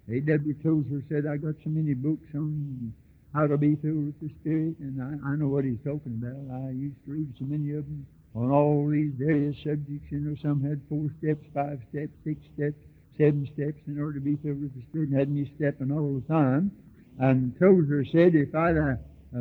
A.W. 0.09 0.53
Tozer 0.63 1.03
said, 1.09 1.25
I 1.25 1.37
got 1.37 1.55
so 1.63 1.69
many 1.69 1.93
books 1.93 2.27
on 2.33 2.93
how 3.33 3.47
to 3.47 3.57
be 3.57 3.75
filled 3.75 4.05
with 4.05 4.19
the 4.19 4.29
Spirit, 4.41 4.75
and 4.79 5.01
I, 5.01 5.29
I 5.29 5.35
know 5.35 5.47
what 5.47 5.63
he's 5.63 5.79
talking 5.83 6.19
about. 6.19 6.65
I 6.65 6.71
used 6.71 6.97
to 7.05 7.11
read 7.11 7.33
so 7.39 7.45
many 7.45 7.71
of 7.71 7.85
them 7.85 8.05
on 8.35 8.51
all 8.51 8.89
these 8.89 9.13
various 9.17 9.55
subjects. 9.63 10.11
You 10.11 10.19
know, 10.19 10.35
some 10.41 10.63
had 10.63 10.81
four 10.89 11.07
steps, 11.19 11.45
five 11.53 11.79
steps, 11.89 12.11
six 12.23 12.41
steps, 12.55 12.79
seven 13.17 13.47
steps 13.53 13.79
in 13.87 13.99
order 13.99 14.19
to 14.19 14.19
be 14.19 14.35
filled 14.37 14.61
with 14.61 14.75
the 14.75 14.81
Spirit, 14.89 15.09
and 15.09 15.19
had 15.19 15.29
me 15.29 15.51
stepping 15.55 15.91
all 15.91 16.15
the 16.15 16.27
time. 16.27 16.71
And 17.19 17.57
Tozer 17.59 18.03
said, 18.11 18.35
if 18.35 18.55
I'd 18.55 18.97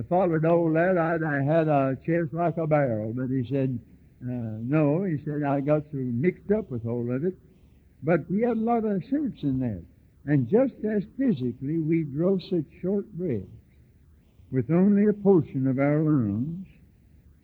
followed 0.09 0.45
all 0.45 0.73
that, 0.75 0.99
I'd 0.99 1.23
have 1.23 1.47
had 1.47 1.69
a 1.69 1.97
chest 2.07 2.33
like 2.33 2.57
a 2.59 2.67
barrel. 2.67 3.13
But 3.13 3.31
he 3.31 3.47
said, 3.51 3.79
uh, 4.23 4.61
no, 4.63 5.03
he 5.05 5.19
said, 5.25 5.43
I 5.43 5.61
got 5.61 5.83
so 5.91 5.99
mixed 5.99 6.51
up 6.53 6.71
with 6.71 6.87
all 6.87 7.11
of 7.11 7.25
it. 7.25 7.35
But 8.03 8.31
we 8.31 8.43
had 8.43 8.57
a 8.57 8.61
lot 8.61 8.85
of 8.85 9.03
sense 9.11 9.43
in 9.43 9.61
that. 9.61 9.83
And 10.27 10.49
just 10.49 10.75
as 10.85 11.03
physically 11.17 11.79
we 11.79 12.05
draw 12.05 12.39
such 12.39 12.65
short 12.83 13.11
breaths 13.15 13.47
with 14.53 14.71
only 14.71 15.07
a 15.07 15.13
portion 15.13 15.67
of 15.67 15.79
our 15.79 16.03
lungs, 16.03 16.67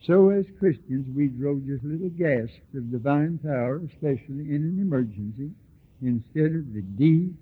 so 0.03 0.31
as 0.31 0.45
Christians 0.59 1.07
we 1.17 1.29
draw 1.29 1.55
just 1.55 1.85
little 1.85 2.11
gasps 2.11 2.75
of 2.75 2.91
divine 2.91 3.39
power, 3.39 3.81
especially 3.87 4.55
in 4.55 4.63
an 4.63 4.79
emergency. 4.81 5.51
instead 6.03 6.55
of 6.55 6.73
the 6.75 6.83
deep, 6.97 7.33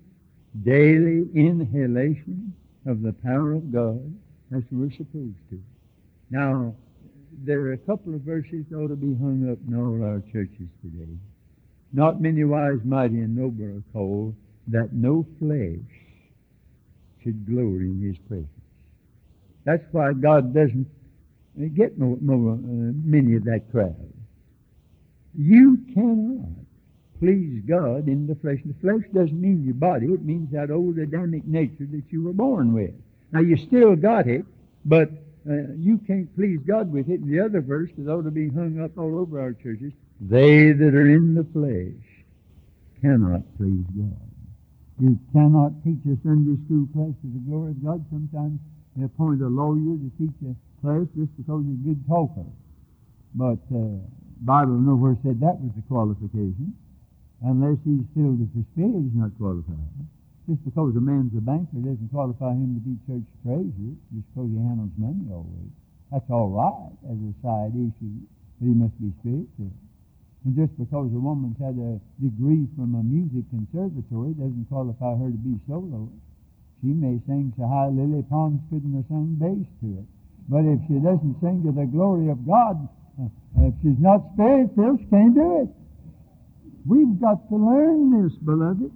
daily 0.63 1.27
inhalation 1.33 2.53
of 2.85 3.01
the 3.01 3.13
power 3.13 3.53
of 3.53 3.71
God 3.71 4.13
as 4.55 4.63
we're 4.71 4.91
supposed 4.91 5.35
to. 5.49 5.61
Now, 6.29 6.73
there 7.43 7.59
are 7.61 7.73
a 7.73 7.77
couple 7.77 8.15
of 8.15 8.21
verses 8.21 8.65
that 8.69 8.77
ought 8.77 8.87
to 8.87 8.95
be 8.95 9.13
hung 9.15 9.49
up 9.51 9.57
in 9.67 9.75
all 9.75 10.03
our 10.03 10.21
churches 10.31 10.69
today. 10.81 11.11
Not 11.91 12.21
many 12.21 12.43
wise, 12.43 12.79
mighty, 12.83 13.19
and 13.19 13.35
noble 13.35 13.65
are 13.65 13.83
called, 13.91 14.35
that 14.67 14.93
no 14.93 15.25
flesh 15.39 15.85
should 17.23 17.45
glory 17.45 17.89
in 17.89 18.01
his 18.01 18.17
presence. 18.27 18.49
That's 19.63 19.83
why 19.91 20.13
God 20.13 20.53
doesn't 20.53 20.87
get 21.75 21.93
uh, 21.93 22.05
many 22.29 23.35
of 23.35 23.45
that 23.45 23.71
crowd. 23.71 23.95
You 25.37 25.77
cannot 25.93 26.65
please 27.19 27.61
God 27.67 28.07
in 28.07 28.27
the 28.27 28.35
flesh. 28.35 28.59
The 28.65 28.75
flesh 28.81 29.03
doesn't 29.13 29.39
mean 29.39 29.63
your 29.63 29.73
body. 29.73 30.07
It 30.07 30.23
means 30.23 30.51
that 30.51 30.69
old 30.69 30.97
Adamic 30.97 31.45
nature 31.45 31.87
that 31.91 32.03
you 32.09 32.23
were 32.23 32.33
born 32.33 32.73
with. 32.73 32.91
Now, 33.31 33.39
you 33.39 33.57
still 33.57 33.95
got 33.95 34.27
it, 34.27 34.45
but 34.85 35.09
uh, 35.49 35.73
you 35.77 35.99
can't 36.05 36.33
please 36.35 36.59
God 36.65 36.91
with 36.91 37.09
it. 37.09 37.19
And 37.21 37.29
the 37.29 37.39
other 37.43 37.61
verse 37.61 37.89
that 37.97 38.11
ought 38.11 38.23
to 38.23 38.31
be 38.31 38.49
hung 38.49 38.81
up 38.83 38.97
all 38.97 39.17
over 39.17 39.41
our 39.41 39.53
churches, 39.53 39.93
they 40.21 40.71
that 40.71 40.93
are 40.93 41.09
in 41.09 41.35
the 41.35 41.45
flesh 41.53 42.05
cannot 43.01 43.41
please 43.57 43.85
God. 43.97 44.24
You 44.95 45.19
cannot 45.35 45.83
teach 45.83 45.99
a 46.07 46.15
Sunday 46.23 46.55
school 46.63 46.87
class 46.95 47.11
to 47.19 47.27
the 47.27 47.43
glory 47.43 47.75
of 47.75 47.83
God. 47.83 47.99
Sometimes 48.07 48.63
they 48.95 49.03
appoint 49.03 49.43
a 49.43 49.51
lawyer 49.51 49.99
to 49.99 50.07
teach 50.15 50.31
a 50.47 50.55
class 50.79 51.03
just 51.19 51.35
because 51.35 51.67
he's 51.67 51.83
a 51.83 51.85
good 51.91 52.01
talker. 52.07 52.47
But 53.35 53.59
uh, 53.75 53.99
Bible 54.39 54.79
nowhere 54.79 55.19
said 55.19 55.43
that 55.43 55.59
was 55.59 55.75
the 55.75 55.83
qualification. 55.91 56.71
Unless 57.43 57.83
he's 57.83 58.07
filled 58.15 58.39
with 58.39 58.55
the 58.55 58.63
Spirit, 58.71 59.03
he's 59.03 59.19
not 59.19 59.35
qualified. 59.35 60.07
Just 60.47 60.63
because 60.63 60.95
a 60.95 61.03
man's 61.03 61.35
a 61.35 61.43
banker 61.43 61.83
doesn't 61.83 62.07
qualify 62.15 62.55
him 62.55 62.79
to 62.79 62.81
be 62.87 62.95
church 63.03 63.27
treasurer, 63.43 63.99
just 64.15 64.23
because 64.31 64.47
he 64.47 64.55
handles 64.63 64.95
money 64.95 65.27
always. 65.27 65.75
That's 66.07 66.29
all 66.31 66.55
right 66.55 66.95
as 67.11 67.19
a 67.19 67.33
side 67.43 67.75
issue, 67.75 68.23
but 68.63 68.71
he 68.71 68.71
must 68.71 68.95
be 68.95 69.11
spiritual. 69.19 69.75
And 70.45 70.53
just 70.55 70.77
because 70.77 71.09
a 71.09 71.17
woman's 71.17 71.57
had 71.57 71.73
a 71.73 71.97
degree 72.21 72.69
from 72.77 72.93
a 72.93 73.01
music 73.01 73.49
conservatory 73.49 74.37
doesn't 74.37 74.69
qualify 74.69 75.17
her 75.17 75.33
to 75.33 75.41
be 75.41 75.57
solo. 75.67 76.05
She 76.81 76.93
may 76.93 77.17
sing 77.25 77.49
high 77.57 77.89
Lily 77.89 78.21
Pons 78.29 78.61
couldn't 78.69 78.93
have 78.93 79.09
sung 79.09 79.41
bass 79.41 79.65
to 79.81 80.05
it. 80.05 80.05
But 80.45 80.69
if 80.69 80.77
she 80.85 81.01
doesn't 81.01 81.41
sing 81.41 81.65
to 81.65 81.73
the 81.73 81.89
glory 81.89 82.29
of 82.29 82.45
God, 82.45 82.77
uh, 83.17 83.25
if 83.65 83.73
she's 83.81 83.97
not 83.97 84.21
spirit-filled, 84.37 85.01
she 85.01 85.09
can't 85.09 85.33
do 85.33 85.65
it. 85.65 85.69
We've 86.85 87.17
got 87.19 87.49
to 87.49 87.57
learn 87.57 88.13
this, 88.13 88.37
beloved. 88.37 88.93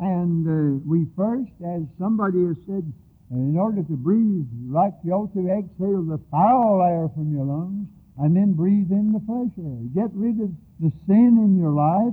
And 0.00 0.48
uh, 0.48 0.80
we 0.88 1.04
first, 1.12 1.52
as 1.60 1.84
somebody 2.00 2.40
has 2.48 2.56
said, 2.64 2.88
in 3.30 3.56
order 3.60 3.82
to 3.84 3.96
breathe 4.00 4.48
like 4.72 4.94
you 5.04 5.12
ought 5.12 5.34
to 5.36 5.44
exhale 5.44 6.02
the 6.08 6.18
foul 6.30 6.80
air 6.80 7.12
from 7.12 7.36
your 7.36 7.44
lungs, 7.44 7.86
and 8.20 8.36
then 8.36 8.52
breathe 8.52 8.92
in 8.92 9.12
the 9.16 9.22
fresh 9.24 9.56
air. 9.56 9.80
Get 9.96 10.12
rid 10.12 10.40
of 10.44 10.52
the 10.78 10.92
sin 11.08 11.40
in 11.40 11.56
your 11.56 11.72
life. 11.72 12.12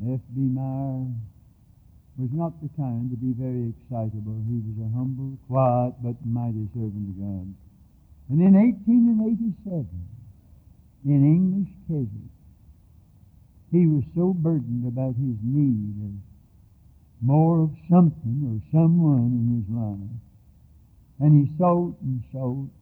F.B. 0.00 0.40
Meyer 0.40 1.04
was 2.16 2.32
not 2.32 2.56
the 2.64 2.72
kind 2.80 3.12
to 3.12 3.16
be 3.20 3.36
very 3.36 3.76
excitable. 3.76 4.40
He 4.48 4.64
was 4.64 4.80
a 4.80 4.88
humble, 4.96 5.36
quiet, 5.46 6.00
but 6.00 6.16
mighty 6.24 6.64
servant 6.72 7.12
of 7.12 7.16
God. 7.20 7.46
And 8.32 8.40
in 8.40 8.56
1887, 8.56 9.84
in 11.04 11.20
English 11.28 11.72
Keswick, 11.86 12.32
he 13.70 13.86
was 13.86 14.04
so 14.16 14.32
burdened 14.32 14.88
about 14.88 15.16
his 15.20 15.36
need 15.44 15.92
of 16.08 16.16
more 17.20 17.62
of 17.64 17.70
something 17.90 18.48
or 18.48 18.56
someone 18.72 19.28
in 19.28 19.60
his 19.60 19.68
life. 19.68 20.16
And 21.20 21.36
he 21.36 21.52
sought 21.58 22.00
and 22.00 22.24
sought 22.32 22.72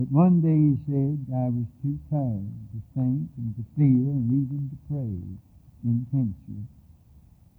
but 0.00 0.08
one 0.16 0.40
day 0.40 0.56
he 0.56 0.80
said, 0.88 1.28
I 1.28 1.52
was 1.52 1.68
too 1.84 2.00
tired 2.08 2.48
to 2.72 2.80
think 2.96 3.28
and 3.36 3.52
to 3.52 3.64
feel 3.76 4.08
and 4.16 4.32
even 4.32 4.72
to 4.72 4.78
pray 4.88 5.12
intensely. 5.84 6.64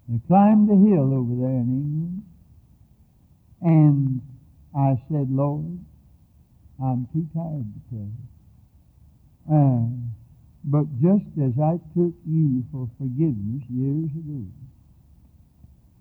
I 0.10 0.18
climbed 0.26 0.66
a 0.74 0.80
hill 0.90 1.14
over 1.14 1.38
there 1.38 1.62
in 1.62 1.70
England, 1.70 2.24
and 3.62 4.22
I 4.74 4.98
said, 5.06 5.30
Lord, 5.30 5.78
I'm 6.82 7.06
too 7.14 7.30
tired 7.30 7.70
to 7.70 7.82
pray. 7.94 8.10
Uh, 9.46 9.86
but 10.66 10.90
just 10.98 11.30
as 11.38 11.54
I 11.62 11.78
took 11.94 12.18
you 12.26 12.66
for 12.74 12.90
forgiveness 12.98 13.62
years 13.70 14.10
ago, 14.18 14.50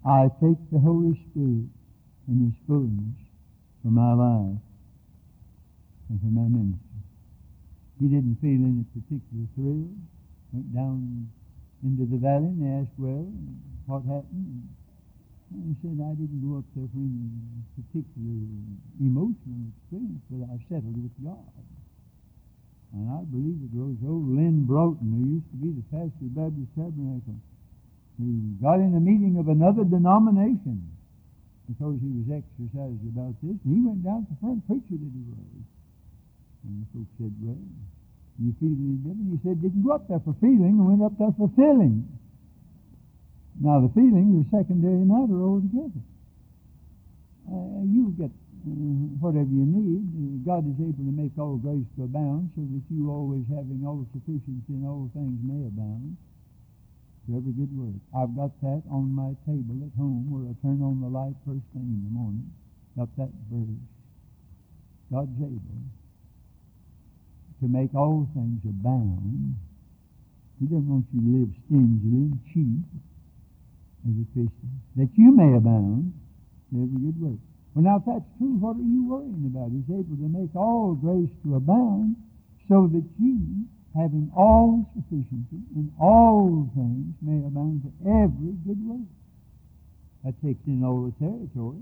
I 0.08 0.32
take 0.40 0.56
the 0.72 0.80
Holy 0.80 1.20
Spirit 1.28 1.68
in 2.32 2.48
His 2.48 2.56
fullness 2.66 3.20
for 3.84 3.92
my 3.92 4.14
life 4.14 4.56
and 4.56 4.69
for 6.18 6.32
my 6.32 6.48
ministry. 6.50 7.02
He 8.02 8.10
didn't 8.10 8.42
feel 8.42 8.58
any 8.58 8.82
particular 8.90 9.46
thrill. 9.54 9.86
Went 10.50 10.74
down 10.74 11.30
into 11.86 12.08
the 12.10 12.18
valley 12.18 12.50
and 12.50 12.82
asked, 12.82 12.96
well, 12.98 13.30
what 13.86 14.02
happened? 14.02 14.66
And 15.54 15.62
he 15.70 15.74
said, 15.82 15.98
I 16.02 16.14
didn't 16.18 16.42
go 16.42 16.58
up 16.58 16.66
there 16.74 16.90
for 16.90 17.02
any 17.02 17.30
particular 17.78 18.42
emotional 18.98 19.70
experience, 19.70 20.22
but 20.30 20.46
I 20.50 20.58
settled 20.66 20.98
with 20.98 21.14
God. 21.22 21.54
And 22.94 23.06
I 23.06 23.22
believe 23.30 23.62
it 23.62 23.74
was 23.74 23.94
old 24.02 24.34
Len 24.34 24.66
Broughton, 24.66 25.14
who 25.14 25.38
used 25.38 25.50
to 25.54 25.58
be 25.62 25.70
the 25.70 25.86
pastor 25.94 26.26
of 26.26 26.34
Baptist 26.34 26.74
Tabernacle, 26.74 27.38
who 28.18 28.58
got 28.58 28.82
in 28.82 28.98
a 28.98 29.02
meeting 29.02 29.38
of 29.38 29.46
another 29.46 29.86
denomination 29.86 30.90
because 31.70 32.02
he 32.02 32.10
was 32.10 32.26
exercised 32.42 33.02
about 33.14 33.34
this, 33.46 33.54
and 33.62 33.70
he 33.70 33.78
went 33.86 34.02
down 34.02 34.26
to 34.26 34.34
the 34.34 34.38
front 34.42 34.58
preacher 34.66 34.98
that 34.98 35.12
he 35.14 35.22
was. 35.30 35.62
And 36.66 36.84
the 36.84 36.86
folks 36.92 37.12
said, 37.16 37.32
well, 37.40 37.56
you 38.40 38.52
feel 38.60 38.72
any 38.72 39.00
different? 39.00 39.32
He 39.32 39.38
said, 39.44 39.60
didn't 39.60 39.84
go 39.84 39.92
up 39.92 40.08
there 40.08 40.20
for 40.20 40.36
feeling, 40.40 40.80
I 40.80 40.84
went 40.84 41.04
up 41.04 41.16
there 41.18 41.32
for 41.36 41.48
feeling. 41.56 42.08
Now, 43.60 43.84
the 43.84 43.92
feeling 43.92 44.40
is 44.40 44.48
a 44.48 44.64
secondary 44.64 45.04
matter 45.04 45.36
altogether. 45.36 46.00
Uh, 47.44 47.84
you 47.84 48.14
get 48.16 48.32
uh, 48.32 48.72
whatever 49.20 49.48
you 49.52 49.68
need. 49.68 50.44
God 50.44 50.64
is 50.64 50.76
able 50.80 51.04
to 51.04 51.12
make 51.12 51.36
all 51.36 51.60
grace 51.60 51.84
to 52.00 52.08
abound, 52.08 52.52
so 52.56 52.64
that 52.64 52.84
you 52.88 53.12
always 53.12 53.44
having 53.52 53.84
all 53.84 54.06
sufficiency 54.16 54.72
in 54.72 54.84
all 54.88 55.12
things 55.12 55.36
may 55.44 55.60
abound 55.68 56.16
to 57.28 57.36
every 57.36 57.52
good 57.52 57.68
work. 57.76 58.00
I've 58.16 58.32
got 58.32 58.56
that 58.64 58.80
on 58.88 59.12
my 59.12 59.36
table 59.44 59.76
at 59.84 59.92
home 60.00 60.32
where 60.32 60.48
I 60.48 60.56
turn 60.64 60.80
on 60.80 61.04
the 61.04 61.12
light 61.12 61.36
first 61.44 61.66
thing 61.76 61.84
in 61.84 62.00
the 62.08 62.14
morning. 62.16 62.48
Got 62.96 63.12
that 63.20 63.32
verse. 63.52 63.84
God's 65.12 65.36
able 65.36 65.84
to 67.60 67.68
make 67.68 67.94
all 67.94 68.28
things 68.34 68.60
abound. 68.64 69.54
He 70.58 70.66
doesn't 70.66 70.88
want 70.88 71.06
you 71.12 71.20
to 71.20 71.30
live 71.40 71.50
stingily 71.66 72.32
cheap 72.52 72.84
as 74.04 74.16
a 74.16 74.26
Christian, 74.32 74.72
that 74.96 75.08
you 75.16 75.32
may 75.32 75.56
abound 75.56 76.12
in 76.72 76.84
every 76.84 77.00
good 77.00 77.20
work. 77.20 77.40
Well, 77.74 77.84
now, 77.84 77.96
if 78.00 78.04
that's 78.08 78.28
true, 78.36 78.56
what 78.58 78.76
are 78.76 78.88
you 78.88 79.06
worrying 79.06 79.46
about? 79.46 79.70
He's 79.70 79.88
able 79.88 80.16
to 80.16 80.28
make 80.28 80.56
all 80.56 80.96
grace 80.96 81.30
to 81.44 81.54
abound 81.54 82.16
so 82.68 82.88
that 82.90 83.04
you, 83.20 83.68
having 83.94 84.30
all 84.34 84.88
sufficiency 84.96 85.62
in 85.76 85.92
all 86.00 86.68
things, 86.74 87.14
may 87.22 87.38
abound 87.46 87.84
to 87.86 87.90
every 88.08 88.56
good 88.66 88.80
work. 88.84 89.06
That 90.24 90.34
takes 90.42 90.60
in 90.66 90.84
all 90.84 91.08
the 91.08 91.14
territory, 91.16 91.80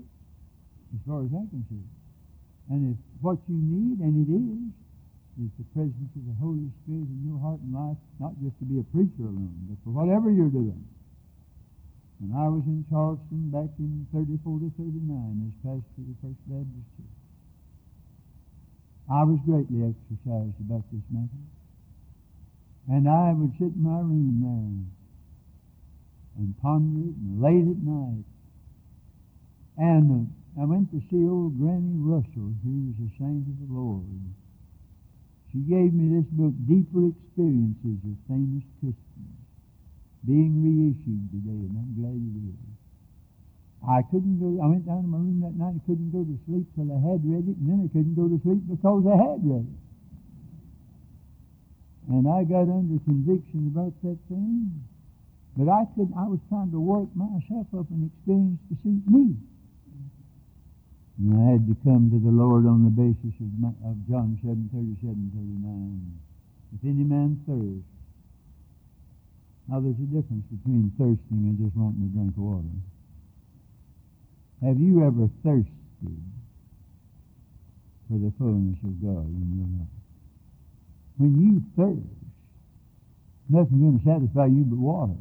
as 0.93 1.01
far 1.07 1.25
as 1.25 1.31
I 1.33 1.43
can 1.51 1.65
see. 1.69 1.83
And 2.69 2.93
if 2.93 2.97
what 3.21 3.39
you 3.49 3.57
need, 3.57 3.99
and 3.99 4.13
it 4.23 4.29
is, 4.29 4.71
is 5.39 5.51
the 5.55 5.67
presence 5.71 6.11
of 6.19 6.23
the 6.27 6.35
Holy 6.35 6.67
Spirit 6.83 7.07
in 7.07 7.23
your 7.23 7.39
heart 7.39 7.63
and 7.63 7.71
life, 7.71 7.99
not 8.19 8.35
just 8.43 8.59
to 8.59 8.65
be 8.67 8.79
a 8.79 8.87
preacher 8.91 9.23
alone, 9.23 9.55
but 9.71 9.79
for 9.87 9.95
whatever 9.95 10.27
you're 10.27 10.51
doing. 10.51 10.83
When 12.19 12.35
I 12.35 12.51
was 12.51 12.67
in 12.67 12.83
Charleston 12.91 13.47
back 13.47 13.71
in 13.79 14.03
34 14.11 14.35
to 14.59 14.69
39 14.75 14.99
as 15.47 15.55
pastor 15.63 15.99
of 16.03 16.07
the 16.11 16.17
First 16.19 16.43
Baptist 16.51 16.87
Church, 16.99 17.19
I 19.07 19.23
was 19.23 19.39
greatly 19.47 19.87
exercised 19.87 20.59
about 20.59 20.83
this 20.91 21.07
matter. 21.07 21.43
And 22.91 23.07
I 23.07 23.31
would 23.31 23.55
sit 23.55 23.71
in 23.71 23.81
my 23.81 24.03
room 24.03 24.43
there 24.43 24.99
and 26.43 26.59
ponder 26.59 27.07
it 27.07 27.15
and 27.15 27.39
late 27.39 27.67
at 27.71 27.79
night. 27.79 28.27
And 29.79 30.27
uh, 30.27 30.61
I 30.61 30.65
went 30.65 30.91
to 30.91 30.99
see 31.09 31.23
old 31.23 31.55
Granny 31.55 31.95
Russell, 31.95 32.51
who 32.67 32.91
was 32.91 32.99
a 32.99 33.09
saint 33.15 33.47
of 33.47 33.57
the 33.63 33.71
Lord. 33.71 34.03
She 35.51 35.65
gave 35.65 35.93
me 35.93 36.13
this 36.13 36.29
book, 36.29 36.53
Deeper 36.69 37.09
Experiences 37.09 37.97
of 38.05 38.15
Famous 38.29 38.61
Christians, 38.77 39.37
being 40.21 40.61
reissued 40.61 41.25
today, 41.33 41.65
and 41.65 41.73
I'm 41.73 41.93
glad 41.97 42.21
it 42.21 42.37
is. 42.53 42.69
I 43.81 44.05
couldn't 44.13 44.37
go, 44.37 44.61
I 44.61 44.67
went 44.67 44.85
down 44.85 45.01
to 45.01 45.09
my 45.09 45.17
room 45.17 45.41
that 45.41 45.57
night, 45.57 45.73
and 45.79 45.85
couldn't 45.89 46.13
go 46.13 46.21
to 46.21 46.35
sleep 46.45 46.69
till 46.77 46.91
I 46.93 47.01
had 47.01 47.25
read 47.25 47.49
it, 47.49 47.57
and 47.57 47.65
then 47.65 47.81
I 47.81 47.89
couldn't 47.89 48.13
go 48.13 48.29
to 48.29 48.37
sleep 48.45 48.61
because 48.69 49.03
I 49.09 49.17
had 49.17 49.41
read 49.41 49.65
it. 49.65 49.79
And 52.13 52.29
I 52.29 52.43
got 52.45 52.69
under 52.69 53.01
conviction 53.05 53.73
about 53.73 53.93
that 54.05 54.17
thing. 54.29 54.85
But 55.57 55.69
I 55.69 55.85
couldn't, 55.95 56.13
I 56.13 56.29
was 56.29 56.39
trying 56.49 56.71
to 56.71 56.79
work 56.79 57.09
myself 57.17 57.67
up 57.73 57.89
an 57.89 58.05
experience 58.05 58.61
to 58.69 58.75
suit 58.85 59.01
me. 59.09 59.33
And 61.19 61.35
I 61.35 61.51
had 61.51 61.67
to 61.67 61.75
come 61.83 62.07
to 62.15 62.19
the 62.19 62.31
Lord 62.31 62.63
on 62.63 62.87
the 62.87 62.95
basis 62.95 63.35
of, 63.43 63.51
my, 63.59 63.75
of 63.83 63.99
John 64.07 64.39
7, 64.39 64.71
37, 64.71 65.03
39. 65.03 66.15
If 66.71 66.81
any 66.87 67.03
man 67.03 67.43
thirst, 67.43 67.83
now 69.67 69.83
there's 69.83 69.99
a 69.99 70.09
difference 70.15 70.47
between 70.47 70.95
thirsting 70.95 71.43
and 71.43 71.59
just 71.59 71.75
wanting 71.75 72.07
to 72.07 72.11
drink 72.15 72.33
water. 72.39 72.71
Have 74.63 74.79
you 74.79 75.03
ever 75.03 75.27
thirsted 75.43 76.23
for 78.07 78.17
the 78.17 78.31
fullness 78.39 78.79
of 78.87 78.95
God 79.03 79.27
in 79.27 79.47
your 79.59 79.71
life? 79.75 79.99
When 81.19 81.35
you 81.35 81.59
thirst, 81.75 82.15
nothing's 83.51 83.81
going 83.83 83.99
to 83.99 84.05
satisfy 84.07 84.47
you 84.47 84.63
but 84.63 84.79
water. 84.79 85.19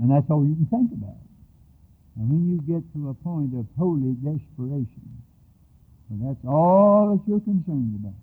And 0.00 0.10
that's 0.10 0.26
all 0.30 0.40
you 0.42 0.56
can 0.56 0.66
think 0.72 0.90
about. 0.96 1.20
And 2.20 2.28
when 2.28 2.52
you 2.52 2.60
get 2.68 2.84
to 2.92 3.08
a 3.08 3.14
point 3.24 3.56
of 3.56 3.64
holy 3.80 4.12
desperation, 4.20 5.24
well, 6.12 6.28
that's 6.28 6.44
all 6.44 7.16
that 7.16 7.24
you're 7.24 7.40
concerned 7.40 7.96
about. 7.96 8.20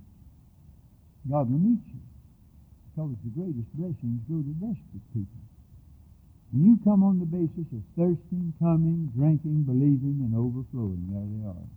God 1.25 1.49
will 1.49 1.57
meet 1.57 1.81
you. 1.89 2.05
Because 2.93 3.17
the 3.25 3.33
greatest 3.33 3.65
blessings 3.73 4.21
go 4.29 4.37
to 4.37 4.53
desperate 4.61 5.07
people. 5.17 5.41
When 6.53 6.61
you 6.69 6.77
come 6.85 7.01
on 7.01 7.17
the 7.17 7.25
basis 7.25 7.65
of 7.73 7.81
thirsting, 7.97 8.53
coming, 8.61 9.09
drinking, 9.17 9.65
believing, 9.65 10.21
and 10.21 10.37
overflowing, 10.37 11.01
there 11.09 11.25
they 11.25 11.43
are. 11.49 11.67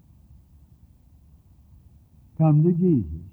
Come 2.36 2.60
to 2.68 2.72
Jesus. 2.76 3.24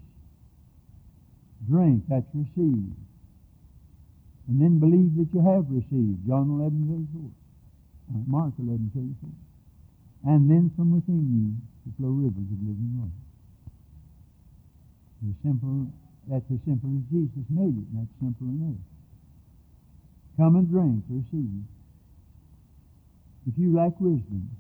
Drink, 1.68 2.08
that's 2.08 2.32
received. 2.32 2.96
And 4.48 4.64
then 4.64 4.80
believe 4.80 5.12
that 5.20 5.28
you 5.36 5.44
have 5.44 5.68
received. 5.68 6.24
John 6.24 6.56
11, 6.56 6.88
34. 7.12 7.47
Uh, 8.08 8.24
Mark 8.26 8.54
11, 8.60 8.92
34. 8.96 9.30
And 10.34 10.50
then 10.50 10.72
from 10.76 10.96
within 10.96 11.28
you 11.28 11.48
to 11.84 11.90
flow 11.98 12.10
rivers 12.10 12.48
of 12.48 12.60
living 12.64 12.92
water. 12.96 13.22
As 15.28 15.36
simple, 15.44 15.88
that's 16.28 16.46
as 16.52 16.60
simple 16.66 16.92
as 16.96 17.04
Jesus 17.12 17.46
made 17.50 17.76
it, 17.76 17.88
and 17.92 18.06
that's 18.06 18.16
simple 18.20 18.48
enough. 18.48 18.80
Come 20.38 20.56
and 20.56 20.70
drink, 20.70 21.04
receive. 21.10 21.66
If 23.48 23.56
you 23.58 23.74
lack 23.76 24.00
wisdom, 24.00 24.52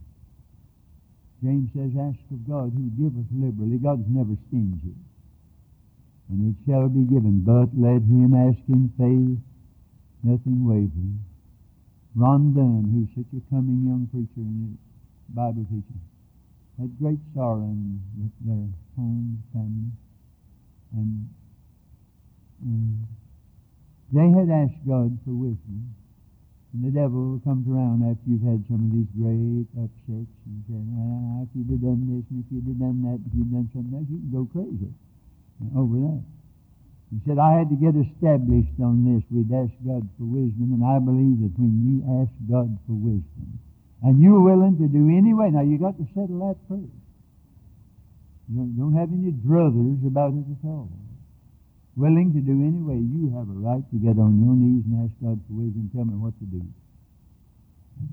James 1.43 1.69
says, 1.75 1.93
ask 1.93 2.17
of 2.33 2.41
God 2.49 2.73
who 2.73 2.89
giveth 2.97 3.29
liberally. 3.29 3.77
God's 3.77 4.09
never 4.09 4.33
stingy. 4.47 4.97
And 6.29 6.49
it 6.49 6.57
shall 6.65 6.89
be 6.89 7.05
given. 7.05 7.45
But 7.45 7.69
let 7.77 8.01
him 8.01 8.33
ask 8.33 8.57
in 8.67 8.89
faith, 8.97 9.37
nothing 10.23 10.65
wavering. 10.65 11.21
Ron 12.17 12.49
Dunn, 12.57 12.89
who's 12.89 13.13
such 13.13 13.29
a 13.37 13.41
coming 13.53 13.85
young 13.85 14.09
preacher 14.09 14.41
and 14.41 14.73
Bible 15.29 15.69
teacher, 15.69 16.01
had 16.81 16.89
great 16.97 17.21
sorrow 17.37 17.61
in 17.61 18.01
their 18.41 18.65
home, 18.97 19.37
family, 19.53 19.93
and 20.97 21.29
um, 22.65 23.05
they 24.09 24.33
had 24.33 24.49
asked 24.49 24.81
God 24.81 25.13
for 25.21 25.37
wisdom. 25.37 25.93
And 26.73 26.89
the 26.89 26.93
devil 26.93 27.37
comes 27.45 27.69
around 27.69 28.01
after 28.01 28.25
you've 28.25 28.41
had 28.41 28.65
some 28.65 28.81
of 28.81 28.91
these 28.97 29.09
great 29.13 29.69
upsets 29.77 30.33
and 30.49 30.57
says, 30.65 30.85
ah, 30.97 31.45
if 31.45 31.53
you'd 31.53 31.69
have 31.69 31.85
done 31.85 32.01
this 32.09 32.25
and 32.33 32.41
if 32.41 32.49
you'd 32.49 32.65
have 32.65 32.81
done 32.81 33.05
that, 33.05 33.21
if 33.29 33.33
you'd 33.37 33.53
done 33.53 33.69
something 33.77 33.93
else, 33.93 34.09
you 34.09 34.17
can 34.25 34.33
go 34.33 34.49
crazy 34.49 34.89
over 35.77 36.01
that. 36.01 36.36
He 37.07 37.23
said, 37.23 37.39
I 37.39 37.55
had 37.55 37.71
to 37.71 37.79
get 37.79 37.95
established 37.95 38.75
on 38.83 39.07
this. 39.07 39.23
We'd 39.31 39.47
ask 39.47 39.71
God 39.87 40.03
for 40.19 40.27
wisdom, 40.27 40.75
and 40.75 40.83
I 40.83 40.99
believe 40.99 41.39
that 41.39 41.55
when 41.55 41.79
you 41.87 42.03
ask 42.19 42.31
God 42.51 42.67
for 42.83 42.99
wisdom, 42.99 43.63
and 44.03 44.19
you're 44.19 44.43
willing 44.43 44.75
to 44.77 44.91
do 44.91 45.07
anyway, 45.07 45.55
now 45.55 45.63
you 45.63 45.79
got 45.79 45.95
to 45.95 46.05
settle 46.11 46.43
that 46.51 46.59
first. 46.67 46.91
You 48.51 48.63
don't, 48.75 48.95
have 48.95 49.11
any 49.11 49.31
druthers 49.31 50.03
about 50.07 50.35
it 50.35 50.47
at 50.51 50.63
all. 50.67 50.91
Willing 51.95 52.31
to 52.35 52.39
do 52.43 52.55
anyway, 52.59 52.99
you 52.99 53.31
have 53.35 53.47
a 53.47 53.57
right 53.59 53.83
to 53.91 53.97
get 53.99 54.19
on 54.19 54.39
your 54.43 54.55
knees 54.55 54.83
and 54.87 55.07
ask 55.07 55.15
God 55.19 55.39
for 55.47 55.63
wisdom. 55.63 55.91
Tell 55.95 56.05
me 56.05 56.15
what 56.15 56.35
to 56.39 56.47
do. 56.47 56.63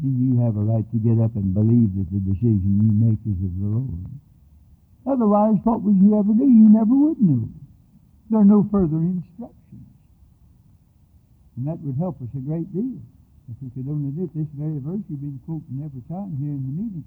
And 0.03 0.15
you 0.19 0.41
have 0.43 0.57
a 0.57 0.65
right 0.65 0.87
to 0.87 0.99
get 1.03 1.23
up 1.23 1.35
and 1.37 1.53
believe 1.53 1.93
that 1.99 2.09
the 2.11 2.23
decision 2.31 2.83
you 2.83 2.91
make 2.95 3.21
is 3.27 3.39
of 3.43 3.53
the 3.59 3.69
Lord. 3.69 4.07
Otherwise, 5.07 5.61
what 5.63 5.83
would 5.83 6.01
you 6.01 6.19
ever 6.19 6.33
do? 6.33 6.47
You 6.47 6.67
never 6.73 6.95
would 6.95 7.21
know. 7.21 7.47
There 8.35 8.43
are 8.43 8.51
no 8.51 8.67
further 8.67 8.99
instructions. 8.99 9.87
And 11.55 11.71
that 11.71 11.79
would 11.87 11.95
help 12.03 12.19
us 12.19 12.27
a 12.35 12.43
great 12.43 12.67
deal. 12.75 12.99
If 13.47 13.55
we 13.63 13.71
could 13.71 13.87
only 13.87 14.11
do. 14.11 14.27
This 14.35 14.51
very 14.59 14.83
verse 14.83 15.07
you've 15.07 15.23
been 15.23 15.39
quoting 15.47 15.79
every 15.87 16.03
time 16.11 16.35
here 16.43 16.51
in 16.51 16.67
the 16.67 16.75
meeting. 16.75 17.07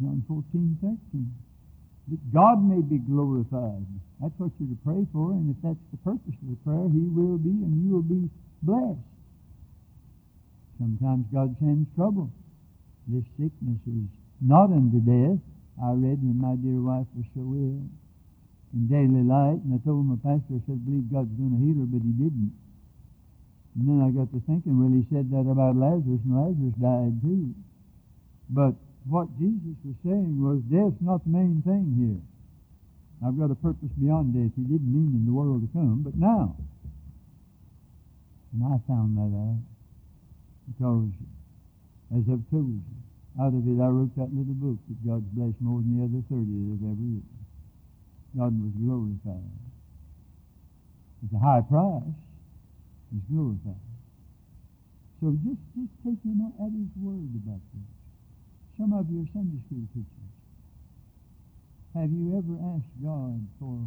John 0.00 0.24
14, 0.24 0.80
13. 0.80 0.96
That 2.08 2.24
God 2.32 2.64
may 2.64 2.80
be 2.80 3.04
glorified. 3.04 3.84
That's 4.16 4.32
what 4.40 4.56
you're 4.56 4.72
to 4.72 4.80
pray 4.80 5.04
for, 5.12 5.36
and 5.36 5.52
if 5.52 5.60
that's 5.60 5.84
the 5.92 6.00
purpose 6.00 6.40
of 6.40 6.48
the 6.48 6.60
prayer, 6.64 6.88
He 6.88 7.04
will 7.12 7.36
be, 7.36 7.52
and 7.52 7.76
you 7.84 7.92
will 7.92 8.08
be 8.08 8.32
blessed. 8.64 9.04
Sometimes 10.80 11.28
God 11.28 11.52
sends 11.60 11.84
trouble. 12.00 12.32
This 13.12 13.28
sickness 13.36 13.84
is 13.84 14.08
not 14.40 14.72
unto 14.72 15.04
death. 15.04 15.36
I 15.84 15.92
read 15.92 16.24
when 16.24 16.40
my 16.40 16.56
dear 16.56 16.80
wife 16.80 17.12
was 17.12 17.28
so 17.36 17.44
ill 17.44 17.84
in 18.72 18.88
daily 18.88 19.22
light, 19.24 19.60
and 19.60 19.76
I 19.76 19.80
told 19.84 20.08
my 20.08 20.16
pastor, 20.20 20.56
I 20.56 20.60
said, 20.64 20.80
I 20.80 20.84
believe 20.84 21.12
God's 21.12 21.32
going 21.36 21.52
to 21.52 21.60
heal 21.60 21.78
her, 21.84 21.88
but 21.88 22.00
he 22.00 22.12
didn't. 22.16 22.56
And 23.76 23.82
then 23.88 23.98
I 24.04 24.08
got 24.12 24.32
to 24.32 24.40
thinking, 24.44 24.76
well, 24.80 24.92
he 24.92 25.04
said 25.12 25.28
that 25.32 25.44
about 25.44 25.76
Lazarus, 25.76 26.20
and 26.24 26.32
Lazarus 26.32 26.76
died 26.80 27.16
too. 27.20 27.52
But 28.48 28.76
what 29.08 29.28
Jesus 29.36 29.76
was 29.84 29.96
saying 30.04 30.40
was, 30.40 30.60
death's 30.68 31.00
not 31.00 31.24
the 31.24 31.32
main 31.32 31.60
thing 31.64 31.96
here. 31.96 32.20
I've 33.24 33.38
got 33.38 33.52
a 33.52 33.58
purpose 33.60 33.92
beyond 34.00 34.34
death. 34.34 34.52
He 34.56 34.64
didn't 34.66 34.88
mean 34.88 35.14
in 35.14 35.24
the 35.24 35.32
world 35.32 35.62
to 35.62 35.70
come, 35.72 36.02
but 36.02 36.16
now. 36.16 36.56
And 38.52 38.60
I 38.64 38.76
found 38.88 39.16
that 39.16 39.32
out. 39.32 39.62
Because, 40.68 41.12
as 42.12 42.24
I've 42.28 42.44
told 42.50 42.72
you, 42.72 42.82
out 43.40 43.54
of 43.54 43.64
it 43.64 43.80
I 43.80 43.88
wrote 43.88 44.12
that 44.16 44.28
little 44.34 44.58
book 44.58 44.76
that 44.88 45.00
God's 45.06 45.28
blessed 45.32 45.60
more 45.60 45.80
than 45.80 45.96
the 45.96 46.04
other 46.04 46.20
30 46.28 46.44
that 46.44 46.84
have 46.84 46.92
ever 46.92 47.00
written. 47.00 47.41
God 48.36 48.52
was 48.56 48.72
glorified. 48.80 49.52
It's 51.24 51.34
a 51.34 51.38
high 51.38 51.62
price. 51.62 52.16
He's 53.12 53.22
glorified. 53.30 53.86
So 55.20 55.36
just, 55.44 55.60
just 55.76 55.92
take 56.02 56.18
him 56.24 56.40
at 56.58 56.72
his 56.72 56.90
word 56.98 57.30
about 57.44 57.62
this. 57.76 57.88
Some 58.80 58.92
of 58.96 59.06
your 59.12 59.28
Sunday 59.30 59.60
school 59.68 59.86
teachers. 59.94 60.32
Have 61.94 62.10
you 62.10 62.34
ever 62.40 62.56
asked 62.72 62.96
God 63.04 63.38
for, 63.60 63.84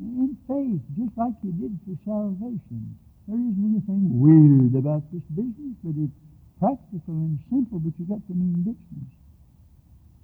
in 0.00 0.32
faith, 0.48 0.82
just 0.96 1.12
like 1.20 1.36
you 1.44 1.52
did 1.52 1.76
for 1.84 1.94
salvation? 2.02 2.96
There 3.28 3.36
isn't 3.38 3.60
anything 3.60 4.08
weird 4.18 4.74
about 4.74 5.04
this 5.12 5.22
business, 5.36 5.76
but 5.84 5.94
it's 6.00 6.16
practical 6.58 7.14
and 7.14 7.38
simple, 7.52 7.78
but 7.78 7.92
you've 8.00 8.08
got 8.08 8.24
to 8.26 8.34
mean 8.34 8.64
business. 8.64 9.10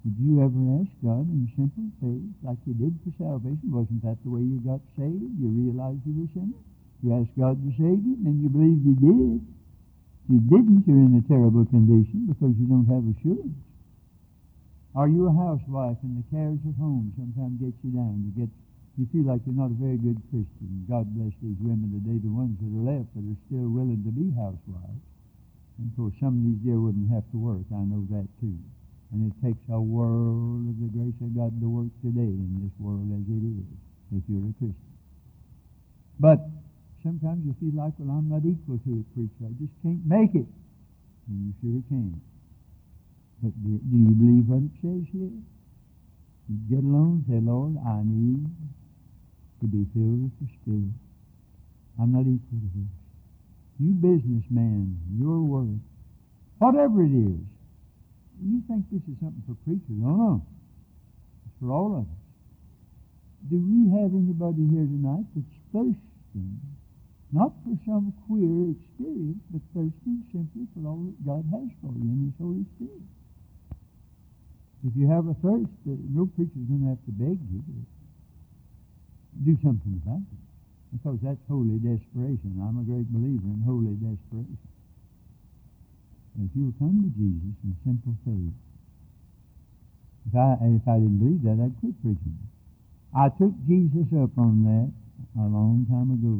Did 0.07 0.23
you 0.23 0.39
ever 0.39 0.63
ask 0.79 0.87
God 1.03 1.27
in 1.27 1.51
simple 1.59 1.91
faith, 1.99 2.31
like 2.39 2.55
you 2.63 2.79
did 2.79 2.95
for 3.03 3.11
salvation? 3.19 3.67
Wasn't 3.75 3.99
that 4.07 4.15
the 4.23 4.31
way 4.31 4.39
you 4.39 4.63
got 4.63 4.79
saved? 4.95 5.35
You 5.35 5.51
realized 5.51 5.99
you 6.07 6.23
were 6.23 6.31
sinner? 6.31 6.63
You 7.03 7.11
asked 7.19 7.35
God 7.35 7.59
to 7.59 7.75
save 7.75 7.99
you, 7.99 8.15
and 8.23 8.39
you 8.39 8.47
believed 8.47 8.87
you 8.87 8.95
did. 8.95 9.43
If 9.43 10.27
you 10.31 10.39
didn't, 10.47 10.87
you're 10.87 11.03
in 11.03 11.19
a 11.19 11.27
terrible 11.27 11.67
condition 11.67 12.23
because 12.23 12.55
you 12.55 12.71
don't 12.71 12.87
have 12.87 13.03
assurance. 13.03 13.59
Are 14.95 15.11
you 15.11 15.27
a 15.27 15.35
housewife 15.35 15.99
and 15.99 16.23
the 16.23 16.27
cares 16.31 16.63
of 16.63 16.79
home 16.79 17.11
sometimes 17.19 17.59
get 17.59 17.75
you 17.83 17.91
down? 17.91 18.31
You 18.31 18.47
get 18.47 18.51
you 18.95 19.11
feel 19.11 19.27
like 19.27 19.43
you're 19.43 19.59
not 19.59 19.75
a 19.75 19.77
very 19.77 19.99
good 19.99 20.23
Christian. 20.31 20.87
God 20.87 21.11
bless 21.19 21.35
these 21.43 21.59
women 21.59 21.91
today, 21.91 22.15
the 22.23 22.31
ones 22.31 22.55
that 22.63 22.71
are 22.71 22.95
left 22.95 23.11
that 23.11 23.27
are 23.27 23.39
still 23.51 23.67
willing 23.67 24.07
to 24.07 24.11
be 24.15 24.31
housewives. 24.39 25.03
And 25.77 25.91
of 25.91 25.93
course, 25.99 26.15
some 26.23 26.39
of 26.39 26.41
these 26.47 26.63
dear 26.63 26.79
women 26.79 27.11
have 27.11 27.27
to 27.35 27.37
work. 27.37 27.67
I 27.75 27.83
know 27.83 28.07
that 28.15 28.31
too. 28.39 28.55
And 29.11 29.31
it 29.31 29.35
takes 29.39 29.63
a 29.71 29.79
world 29.79 30.67
of 30.67 30.75
the 30.83 30.91
grace 30.91 31.15
of 31.23 31.31
God 31.31 31.55
to 31.61 31.67
work 31.69 31.91
today 32.03 32.27
in 32.27 32.59
this 32.59 32.75
world 32.79 33.07
as 33.15 33.23
it 33.23 33.39
is, 33.39 33.67
if 34.11 34.23
you're 34.27 34.51
a 34.51 34.53
Christian. 34.59 34.91
But 36.19 36.43
sometimes 37.03 37.45
you 37.47 37.55
feel 37.61 37.71
like, 37.79 37.93
well, 37.97 38.19
I'm 38.19 38.27
not 38.27 38.43
equal 38.43 38.79
to 38.83 38.91
it, 38.99 39.07
preacher. 39.15 39.47
I 39.47 39.53
just 39.55 39.71
can't 39.79 40.03
make 40.03 40.35
it. 40.35 40.49
And 41.29 41.37
you 41.39 41.51
sure 41.63 41.81
can. 41.87 42.19
But 43.41 43.53
do, 43.63 43.79
you 43.79 44.11
believe 44.11 44.49
what 44.49 44.67
it 44.67 44.75
says 44.81 45.07
here? 45.13 45.31
You 46.49 46.57
get 46.67 46.83
alone 46.83 47.23
and 47.23 47.25
say, 47.31 47.39
Lord, 47.39 47.79
I 47.79 48.03
need 48.03 48.43
to 49.61 49.65
be 49.67 49.87
filled 49.93 50.27
with 50.27 50.35
the 50.41 50.47
Spirit. 50.59 50.91
I'm 51.99 52.11
not 52.11 52.27
equal 52.27 52.59
to 52.59 52.69
this. 52.75 52.91
You 53.79 53.93
businessman, 53.93 54.99
your 55.19 55.39
work, 55.39 55.79
whatever 56.57 57.03
it 57.03 57.13
is, 57.13 57.39
you 58.41 58.61
think 58.67 58.85
this 58.91 59.01
is 59.09 59.17
something 59.19 59.43
for 59.47 59.55
preachers. 59.65 59.97
No, 59.97 60.11
no. 60.13 60.33
It's 61.45 61.55
for 61.59 61.71
all 61.71 61.91
of 61.97 62.05
us. 62.05 62.21
Do 63.49 63.57
we 63.57 63.87
have 64.01 64.11
anybody 64.11 64.65
here 64.67 64.85
tonight 64.85 65.25
that's 65.35 65.55
thirsting 65.71 66.59
Not 67.31 67.51
for 67.63 67.75
some 67.85 68.13
queer 68.27 68.71
experience, 68.71 69.43
but 69.51 69.61
thirsting 69.75 70.23
simply 70.31 70.67
for 70.73 70.87
all 70.87 71.03
that 71.05 71.17
God 71.25 71.43
has 71.51 71.69
for 71.81 71.91
you 71.91 72.07
in 72.07 72.31
His 72.31 72.37
Holy 72.39 72.65
Spirit. 72.75 73.03
If 74.85 74.93
you 74.95 75.09
have 75.09 75.27
a 75.27 75.35
thirst, 75.43 75.73
uh, 75.89 75.99
no 76.13 76.25
preacher's 76.31 76.67
going 76.71 76.87
to 76.87 76.95
have 76.95 77.03
to 77.03 77.13
beg 77.19 77.35
you 77.51 77.59
to 77.59 77.75
do 79.43 79.53
something 79.59 80.01
about 80.05 80.23
it. 80.23 80.43
Because 80.95 81.19
that's 81.19 81.43
holy 81.51 81.77
desperation. 81.83 82.55
I'm 82.63 82.79
a 82.79 82.85
great 82.87 83.11
believer 83.11 83.47
in 83.51 83.59
holy 83.65 83.99
desperation. 83.99 84.57
If 86.37 86.53
you'll 86.53 86.77
come 86.77 87.01
to 87.01 87.09
Jesus 87.17 87.57
in 87.65 87.73
simple 87.81 88.13
faith, 88.21 88.53
if 90.29 90.33
I, 90.37 90.53
if 90.77 90.85
I 90.85 91.01
didn't 91.01 91.17
believe 91.17 91.41
that, 91.49 91.57
I'd 91.57 91.73
quit 91.81 91.97
preaching. 92.05 92.37
I 93.15 93.33
took 93.33 93.55
Jesus 93.65 94.05
up 94.13 94.37
on 94.37 94.61
that 94.69 94.89
a 95.41 95.47
long 95.49 95.89
time 95.89 96.13
ago. 96.13 96.37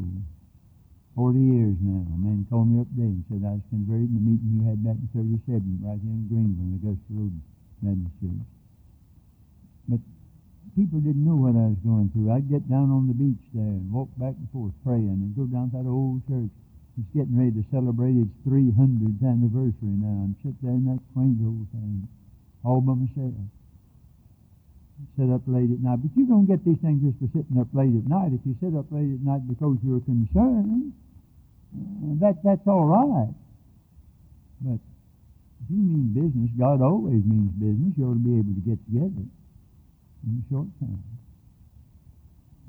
Forty 1.17 1.41
years 1.41 1.73
now. 1.81 2.05
A 2.13 2.17
man 2.21 2.45
called 2.45 2.69
me 2.69 2.77
up 2.77 2.91
there 2.93 3.09
and 3.09 3.25
said 3.25 3.41
I 3.41 3.57
was 3.57 3.65
converted 3.73 4.13
in 4.13 4.21
the 4.21 4.21
meeting 4.21 4.61
you 4.61 4.61
had 4.69 4.85
back 4.85 5.01
in 5.01 5.09
37 5.17 5.81
right 5.81 5.97
here 5.97 6.13
in 6.13 6.29
Greenville, 6.29 6.77
Augusta 6.77 7.09
Road 7.09 7.33
Baptist 7.81 8.13
Church. 8.21 8.45
But 9.89 10.01
people 10.77 11.01
didn't 11.01 11.25
know 11.25 11.33
what 11.33 11.57
I 11.57 11.73
was 11.73 11.81
going 11.81 12.13
through. 12.13 12.29
I'd 12.29 12.45
get 12.45 12.69
down 12.69 12.93
on 12.93 13.09
the 13.09 13.17
beach 13.17 13.41
there 13.49 13.65
and 13.65 13.89
walk 13.89 14.13
back 14.21 14.37
and 14.37 14.45
forth 14.53 14.77
praying 14.85 15.09
and 15.09 15.33
go 15.33 15.49
down 15.49 15.73
to 15.73 15.81
that 15.81 15.89
old 15.89 16.21
church. 16.29 16.53
It's 16.97 17.13
getting 17.13 17.37
ready 17.37 17.53
to 17.53 17.63
celebrate 17.69 18.17
its 18.17 18.33
300th 18.41 19.21
anniversary 19.21 19.93
now 20.01 20.25
and 20.25 20.33
sit 20.41 20.57
there 20.65 20.73
in 20.73 20.89
that 20.89 20.97
quaint 21.13 21.37
old 21.45 21.69
thing 21.69 22.09
all 22.65 22.81
by 22.81 22.97
myself. 22.97 23.37
Sit 25.13 25.29
up 25.29 25.45
late 25.45 25.69
at 25.69 25.77
night. 25.77 26.01
But 26.01 26.09
you 26.17 26.25
don't 26.25 26.49
get 26.49 26.65
these 26.65 26.81
things 26.81 27.05
just 27.05 27.21
for 27.21 27.29
sitting 27.37 27.61
up 27.61 27.69
late 27.71 27.93
at 27.93 28.09
night. 28.09 28.33
If 28.33 28.41
you 28.49 28.57
sit 28.57 28.73
up 28.73 28.89
late 28.89 29.13
at 29.13 29.21
night 29.21 29.45
because 29.45 29.77
you're 29.85 30.01
concerned, 30.01 30.91
uh, 31.77 32.17
that, 32.25 32.41
that's 32.41 32.65
all 32.65 32.89
right. 32.89 33.29
But 34.65 34.81
if 34.81 35.67
you 35.69 35.77
mean 35.77 36.17
business, 36.17 36.49
God 36.57 36.81
always 36.81 37.21
means 37.21 37.53
business. 37.61 37.93
You 37.93 38.09
ought 38.09 38.17
to 38.17 38.25
be 38.25 38.41
able 38.41 38.57
to 38.57 38.65
get 38.65 38.81
together 38.89 39.21
in 40.25 40.33
a 40.41 40.43
short 40.49 40.67
time. 40.81 41.03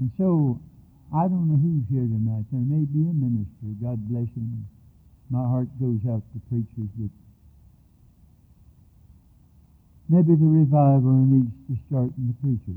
And 0.05 0.13
so, 0.21 0.61
I 1.09 1.25
don't 1.25 1.49
know 1.49 1.57
who's 1.57 1.89
here 1.89 2.05
tonight. 2.05 2.45
There 2.53 2.61
may 2.61 2.85
be 2.85 3.09
a 3.09 3.17
minister. 3.17 3.73
God 3.81 3.97
bless 4.13 4.29
him. 4.37 4.69
My 5.31 5.41
heart 5.41 5.69
goes 5.81 6.05
out 6.05 6.21
to 6.21 6.39
preachers 6.53 6.93
that 7.01 7.13
maybe 10.09 10.37
the 10.37 10.49
revival 10.49 11.17
needs 11.25 11.53
to 11.69 11.77
start 11.89 12.13
in 12.17 12.29
the 12.29 12.37
preacher. 12.45 12.77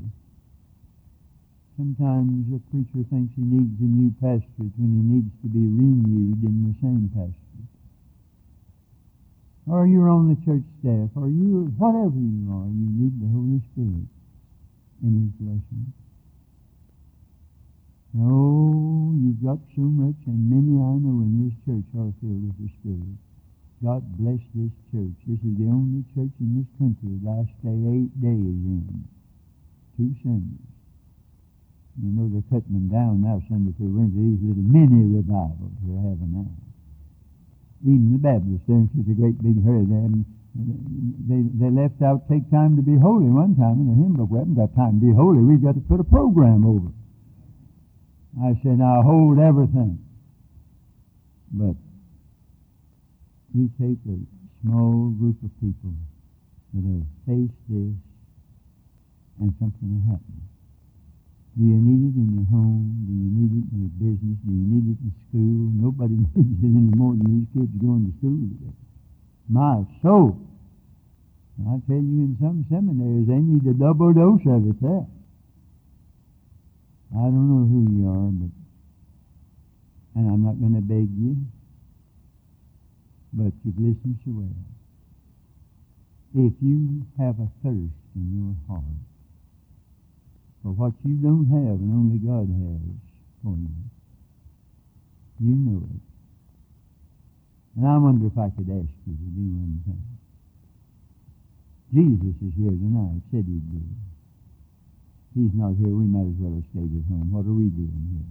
Sometimes 1.75 2.47
a 2.55 2.59
preacher 2.71 3.03
thinks 3.11 3.35
he 3.35 3.43
needs 3.43 3.75
a 3.79 3.87
new 3.87 4.11
pastor 4.19 4.67
when 4.79 4.91
he 4.95 5.03
needs 5.03 5.31
to 5.43 5.47
be 5.47 5.63
renewed 5.67 6.39
in 6.43 6.71
the 6.71 6.75
same 6.79 7.11
pastor. 7.11 7.51
Or 9.67 9.87
you're 9.87 10.09
on 10.09 10.31
the 10.31 10.39
church 10.43 10.63
staff, 10.79 11.11
or 11.15 11.27
you, 11.27 11.71
whatever 11.77 12.15
you 12.15 12.47
are, 12.51 12.67
you 12.67 12.87
need 12.95 13.15
the 13.19 13.31
Holy 13.31 13.59
Spirit 13.71 14.07
in 15.03 15.11
His 15.19 15.31
blessing. 15.39 15.93
Oh, 18.11 19.15
you've 19.15 19.39
got 19.39 19.63
so 19.71 19.87
much, 19.87 20.19
and 20.27 20.51
many 20.51 20.75
I 20.75 20.99
know 20.99 21.23
in 21.23 21.47
this 21.47 21.55
church 21.63 21.87
are 21.95 22.11
filled 22.19 22.43
with 22.43 22.59
the 22.59 22.67
Spirit. 22.83 23.15
God 23.79 24.03
bless 24.19 24.43
this 24.51 24.75
church. 24.91 25.15
This 25.23 25.39
is 25.39 25.55
the 25.55 25.71
only 25.71 26.03
church 26.11 26.35
in 26.43 26.59
this 26.59 26.67
country 26.75 27.15
that 27.23 27.31
I 27.31 27.43
stay 27.63 27.71
eight 27.71 28.11
days 28.19 28.59
in. 28.67 29.07
Two 29.95 30.11
Sundays. 30.27 30.69
You 32.03 32.11
know 32.11 32.27
they're 32.27 32.45
cutting 32.51 32.75
them 32.75 32.91
down 32.91 33.23
now 33.23 33.39
Sunday 33.47 33.71
through 33.79 33.95
Wednesday. 33.95 34.27
These 34.27 34.43
little 34.43 34.67
mini 34.67 35.07
revivals 35.07 35.71
they're 35.87 36.03
having 36.03 36.35
now. 36.35 36.51
Even 37.87 38.11
the 38.11 38.19
Baptists, 38.19 38.67
they're 38.67 38.75
in 38.75 38.91
such 38.91 39.07
a 39.07 39.15
great 39.15 39.39
big 39.39 39.55
hurry. 39.63 39.87
They, 39.87 40.03
they, 41.31 41.41
they 41.55 41.71
left 41.71 42.03
out 42.03 42.27
take 42.27 42.43
time 42.51 42.75
to 42.75 42.83
be 42.83 42.99
holy 42.99 43.31
one 43.31 43.55
time 43.55 43.81
in 43.81 43.87
the 43.87 43.97
hymn 43.97 44.19
book. 44.19 44.27
We 44.35 44.43
haven't 44.43 44.59
got 44.59 44.75
time 44.75 44.99
to 44.99 45.03
be 45.07 45.15
holy. 45.15 45.39
We've 45.39 45.63
got 45.63 45.79
to 45.79 45.83
put 45.87 46.03
a 46.03 46.07
program 46.07 46.67
over. 46.67 46.91
I 48.39 48.53
say, 48.63 48.71
now 48.79 49.01
hold 49.01 49.39
everything. 49.39 49.99
But 51.51 51.75
you 53.53 53.67
take 53.75 53.99
a 54.07 54.17
small 54.63 55.11
group 55.19 55.35
of 55.43 55.51
people 55.59 55.91
that 56.73 56.83
have 56.87 57.07
faced 57.27 57.59
this 57.67 57.91
and 59.41 59.51
something 59.59 59.87
will 59.91 60.07
happen. 60.07 60.39
Do 61.59 61.67
you 61.67 61.75
need 61.75 62.07
it 62.07 62.15
in 62.15 62.31
your 62.31 62.47
home? 62.47 63.03
Do 63.03 63.11
you 63.11 63.27
need 63.35 63.51
it 63.51 63.67
in 63.75 63.77
your 63.83 63.95
business? 63.99 64.39
Do 64.47 64.51
you 64.55 64.67
need 64.71 64.95
it 64.95 64.99
in 65.03 65.11
school? 65.27 65.59
Nobody 65.75 66.15
needs 66.31 66.63
it 66.63 66.71
any 66.71 66.95
more 66.95 67.11
than 67.19 67.27
these 67.27 67.49
kids 67.51 67.75
going 67.75 68.07
to 68.07 68.11
school 68.23 68.39
today. 68.55 68.75
My 69.51 69.83
soul. 69.99 70.39
I 71.67 71.77
tell 71.85 71.99
you, 71.99 72.31
in 72.31 72.39
some 72.39 72.63
seminaries, 72.71 73.27
they 73.27 73.43
need 73.43 73.67
a 73.67 73.75
double 73.75 74.15
dose 74.15 74.41
of 74.47 74.63
it 74.63 74.79
there. 74.79 75.05
I 77.13 77.23
don't 77.23 77.47
know 77.49 77.67
who 77.67 77.81
you 77.91 78.09
are, 78.09 78.31
but, 78.31 78.51
and 80.15 80.31
I'm 80.31 80.43
not 80.43 80.59
going 80.59 80.75
to 80.75 80.81
beg 80.81 81.09
you, 81.11 81.35
but 83.33 83.53
you've 83.63 83.77
listened 83.77 84.19
so 84.23 84.31
well. 84.31 84.55
If 86.47 86.53
you 86.61 87.05
have 87.19 87.35
a 87.39 87.47
thirst 87.63 87.99
in 88.15 88.27
your 88.31 88.55
heart, 88.67 88.83
for 90.61 90.71
what 90.71 90.93
you 91.03 91.15
don't 91.17 91.49
have 91.49 91.81
and 91.81 91.89
only 91.89 92.21
God 92.21 92.45
has 92.45 92.85
for 93.41 93.57
you. 93.57 93.73
You 95.41 95.55
know 95.57 95.81
it. 95.89 96.01
And 97.77 97.87
I 97.87 97.97
wonder 97.97 98.27
if 98.27 98.37
I 98.37 98.53
could 98.53 98.69
ask 98.69 98.93
you 99.09 99.17
to 99.17 99.27
do 99.33 99.45
one 99.57 99.81
thing. 99.89 100.05
Jesus 101.91 102.35
is 102.45 102.53
here 102.55 102.69
tonight, 102.69 103.21
said 103.31 103.45
he'd 103.49 103.71
be. 103.73 103.81
He's 105.33 105.55
not 105.55 105.79
here, 105.79 105.95
we 105.95 106.03
might 106.03 106.27
as 106.27 106.35
well 106.43 106.59
have 106.59 106.67
stayed 106.75 106.91
at 106.91 107.07
home. 107.07 107.31
What 107.31 107.47
are 107.47 107.55
we 107.55 107.71
doing 107.71 108.03
here? 108.11 108.27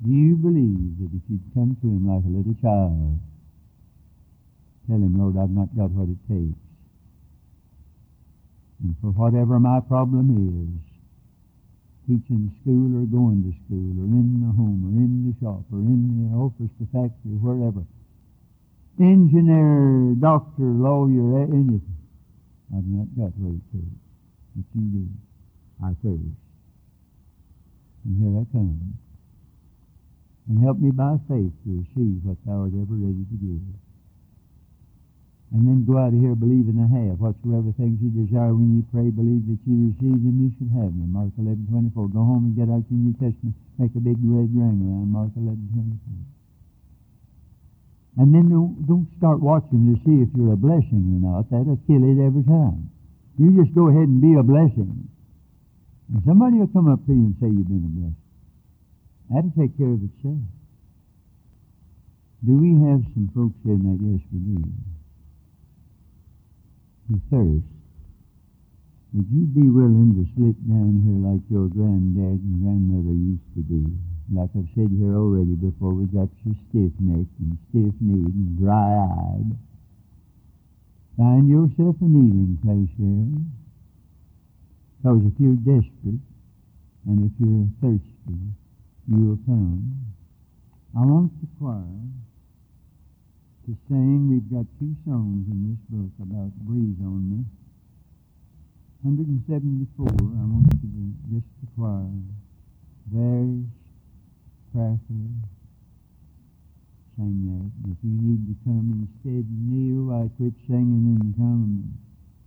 Do 0.00 0.10
you 0.16 0.32
believe 0.40 0.96
that 0.96 1.12
if 1.12 1.20
you'd 1.28 1.44
come 1.52 1.76
to 1.76 1.86
him 1.92 2.08
like 2.08 2.24
a 2.24 2.32
little 2.32 2.56
child, 2.56 3.20
tell 4.88 4.96
him, 4.96 5.12
Lord, 5.12 5.36
I've 5.36 5.52
not 5.52 5.68
got 5.76 5.92
what 5.92 6.08
it 6.08 6.16
takes, 6.24 6.56
and 8.80 8.96
for 9.04 9.12
whatever 9.12 9.60
my 9.60 9.80
problem 9.84 10.32
is, 10.40 10.72
teaching 12.08 12.48
school 12.64 12.96
or 12.96 13.04
going 13.04 13.44
to 13.44 13.52
school 13.68 13.92
or 14.00 14.08
in 14.08 14.40
the 14.40 14.50
home 14.56 14.80
or 14.88 14.96
in 14.96 15.28
the 15.28 15.36
shop 15.36 15.68
or 15.68 15.84
in 15.84 16.16
the 16.16 16.32
office, 16.32 16.72
the 16.80 16.88
factory, 16.96 17.36
wherever, 17.44 17.84
engineer, 18.98 20.16
doctor, 20.16 20.64
lawyer, 20.64 21.44
anything, 21.44 22.00
I've 22.72 22.88
not 22.88 23.06
got 23.20 23.36
what 23.36 23.60
it 23.60 23.64
takes. 23.68 24.09
But 24.56 24.64
you 24.74 24.82
do. 24.90 25.06
I 25.82 25.94
thirst. 26.02 26.36
And 28.04 28.16
here 28.16 28.40
I 28.40 28.44
come. 28.52 28.98
And 30.48 30.64
help 30.64 30.78
me 30.78 30.90
by 30.90 31.16
faith 31.28 31.52
to 31.64 31.84
receive 31.84 32.24
what 32.24 32.38
thou 32.44 32.66
art 32.66 32.74
ever 32.74 32.96
ready 32.96 33.22
to 33.22 33.36
give. 33.38 33.62
And 35.50 35.66
then 35.66 35.82
go 35.82 35.98
out 35.98 36.14
of 36.14 36.20
here 36.22 36.38
believing 36.38 36.78
to 36.78 36.86
have 36.86 37.18
whatsoever 37.18 37.74
things 37.74 37.98
you 37.98 38.14
desire 38.14 38.54
when 38.54 38.78
you 38.78 38.86
pray, 38.94 39.10
believe 39.10 39.50
that 39.50 39.58
you 39.66 39.90
receive 39.90 40.22
them, 40.22 40.46
you 40.46 40.54
should 40.54 40.70
have 40.78 40.94
them. 40.94 41.10
Mark 41.10 41.34
11, 41.34 41.66
24. 41.66 42.14
Go 42.14 42.22
home 42.22 42.46
and 42.50 42.54
get 42.54 42.70
out 42.70 42.86
your 42.86 43.02
New 43.02 43.14
Testament. 43.18 43.58
Make 43.74 43.90
a 43.98 44.02
big 44.02 44.14
red 44.22 44.46
ring 44.54 44.78
around 44.78 45.10
Mark 45.10 45.34
11, 45.34 45.58
24. 45.74 48.22
And 48.22 48.30
then 48.30 48.46
don't, 48.46 48.78
don't 48.86 49.10
start 49.18 49.42
watching 49.42 49.90
to 49.90 49.98
see 50.06 50.22
if 50.22 50.30
you're 50.38 50.54
a 50.54 50.58
blessing 50.58 51.18
or 51.18 51.18
not. 51.18 51.50
That'll 51.50 51.82
kill 51.86 52.02
it 52.06 52.22
every 52.22 52.46
time. 52.46 52.90
You 53.40 53.56
just 53.56 53.74
go 53.74 53.88
ahead 53.88 54.04
and 54.04 54.20
be 54.20 54.36
a 54.36 54.44
blessing. 54.44 55.08
And 56.12 56.22
somebody 56.28 56.60
will 56.60 56.68
come 56.68 56.92
up 56.92 57.00
to 57.06 57.12
you 57.12 57.32
and 57.32 57.36
say 57.40 57.48
you've 57.48 57.66
been 57.66 57.88
a 57.88 57.94
blessing. 57.96 58.26
That'll 59.32 59.56
take 59.56 59.72
care 59.80 59.88
of 59.88 60.04
itself. 60.04 60.44
Do 62.44 62.52
we 62.60 62.76
have 62.84 63.00
some 63.16 63.32
folks 63.32 63.56
here 63.64 63.80
tonight? 63.80 64.00
Yes, 64.04 64.20
we 64.28 64.38
do 64.44 64.60
you 67.10 67.20
thirst, 67.30 67.66
would 69.12 69.26
you 69.34 69.42
be 69.50 69.66
willing 69.66 70.14
to 70.14 70.22
slip 70.38 70.54
down 70.70 71.02
here 71.02 71.18
like 71.18 71.42
your 71.50 71.66
granddad 71.66 72.38
and 72.38 72.62
grandmother 72.62 73.10
used 73.10 73.50
to 73.58 73.62
do? 73.66 73.82
Like 74.30 74.50
I've 74.54 74.70
said 74.78 74.94
here 74.94 75.18
already 75.18 75.58
before, 75.58 75.90
we 75.90 76.06
got 76.06 76.30
you 76.46 76.54
stiff-necked 76.70 77.34
and 77.42 77.58
stiff-kneed 77.70 78.30
and 78.30 78.58
dry-eyed. 78.62 79.58
Find 81.20 81.50
yourself 81.50 81.96
a 82.00 82.08
kneeling 82.08 82.56
place 82.64 82.88
here. 82.96 83.28
Because 84.96 85.20
if 85.28 85.36
you're 85.36 85.60
desperate 85.68 86.24
and 87.04 87.28
if 87.28 87.32
you're 87.36 87.68
thirsty, 87.76 88.40
you'll 89.04 89.36
come. 89.44 90.00
I 90.96 91.04
want 91.04 91.28
the 91.44 91.48
choir 91.60 91.84
to 93.68 93.76
sing. 93.86 94.32
We've 94.32 94.48
got 94.48 94.64
two 94.80 94.96
songs 95.04 95.44
in 95.52 95.68
this 95.68 95.80
book 95.92 96.08
about 96.24 96.56
Breathe 96.64 97.04
on 97.04 97.28
Me. 97.28 97.44
174, 99.04 100.08
I 100.08 100.44
want 100.48 100.72
you 100.80 100.88
to 100.88 101.36
just 101.36 101.48
the 101.60 101.68
choir. 101.76 102.08
There's 103.12 103.68
prayerfully. 104.72 105.59
Sing 107.20 107.44
that. 107.52 107.92
If 107.92 107.98
you 108.00 108.16
need 108.16 108.48
to 108.48 108.56
come 108.64 108.88
instead 108.96 109.44
kneel, 109.52 110.08
I 110.08 110.32
quit 110.40 110.54
singing 110.66 111.20
and 111.20 111.36
come 111.36 111.68
and 111.68 111.84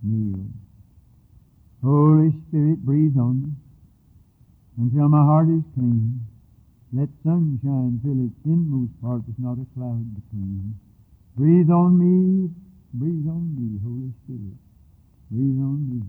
kneel. 0.01 0.49
Holy 1.83 2.33
Spirit, 2.49 2.81
breathe 2.83 3.17
on 3.17 3.43
me 3.43 3.51
until 4.79 5.09
my 5.09 5.21
heart 5.21 5.49
is 5.49 5.61
clean. 5.75 6.25
Let 6.91 7.09
sunshine 7.23 8.01
fill 8.01 8.25
its 8.25 8.39
inmost 8.45 8.97
part 9.01 9.21
with 9.27 9.37
not 9.37 9.61
a 9.61 9.67
cloud 9.77 10.09
between. 10.17 10.73
Breathe 11.37 11.69
on 11.69 11.93
me, 12.01 12.49
breathe 12.93 13.29
on 13.29 13.53
me, 13.53 13.77
Holy 13.85 14.09
Spirit. 14.25 14.57
Breathe 15.29 15.61
on 15.61 15.79
me. 15.89 16.01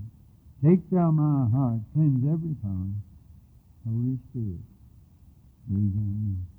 Take 0.64 0.88
thou 0.90 1.10
my 1.12 1.50
heart, 1.52 1.80
cleanse 1.92 2.24
every 2.24 2.56
part. 2.64 2.96
Holy 3.84 4.16
Spirit, 4.32 4.64
breathe 5.68 5.96
on 6.00 6.12
me. 6.24 6.53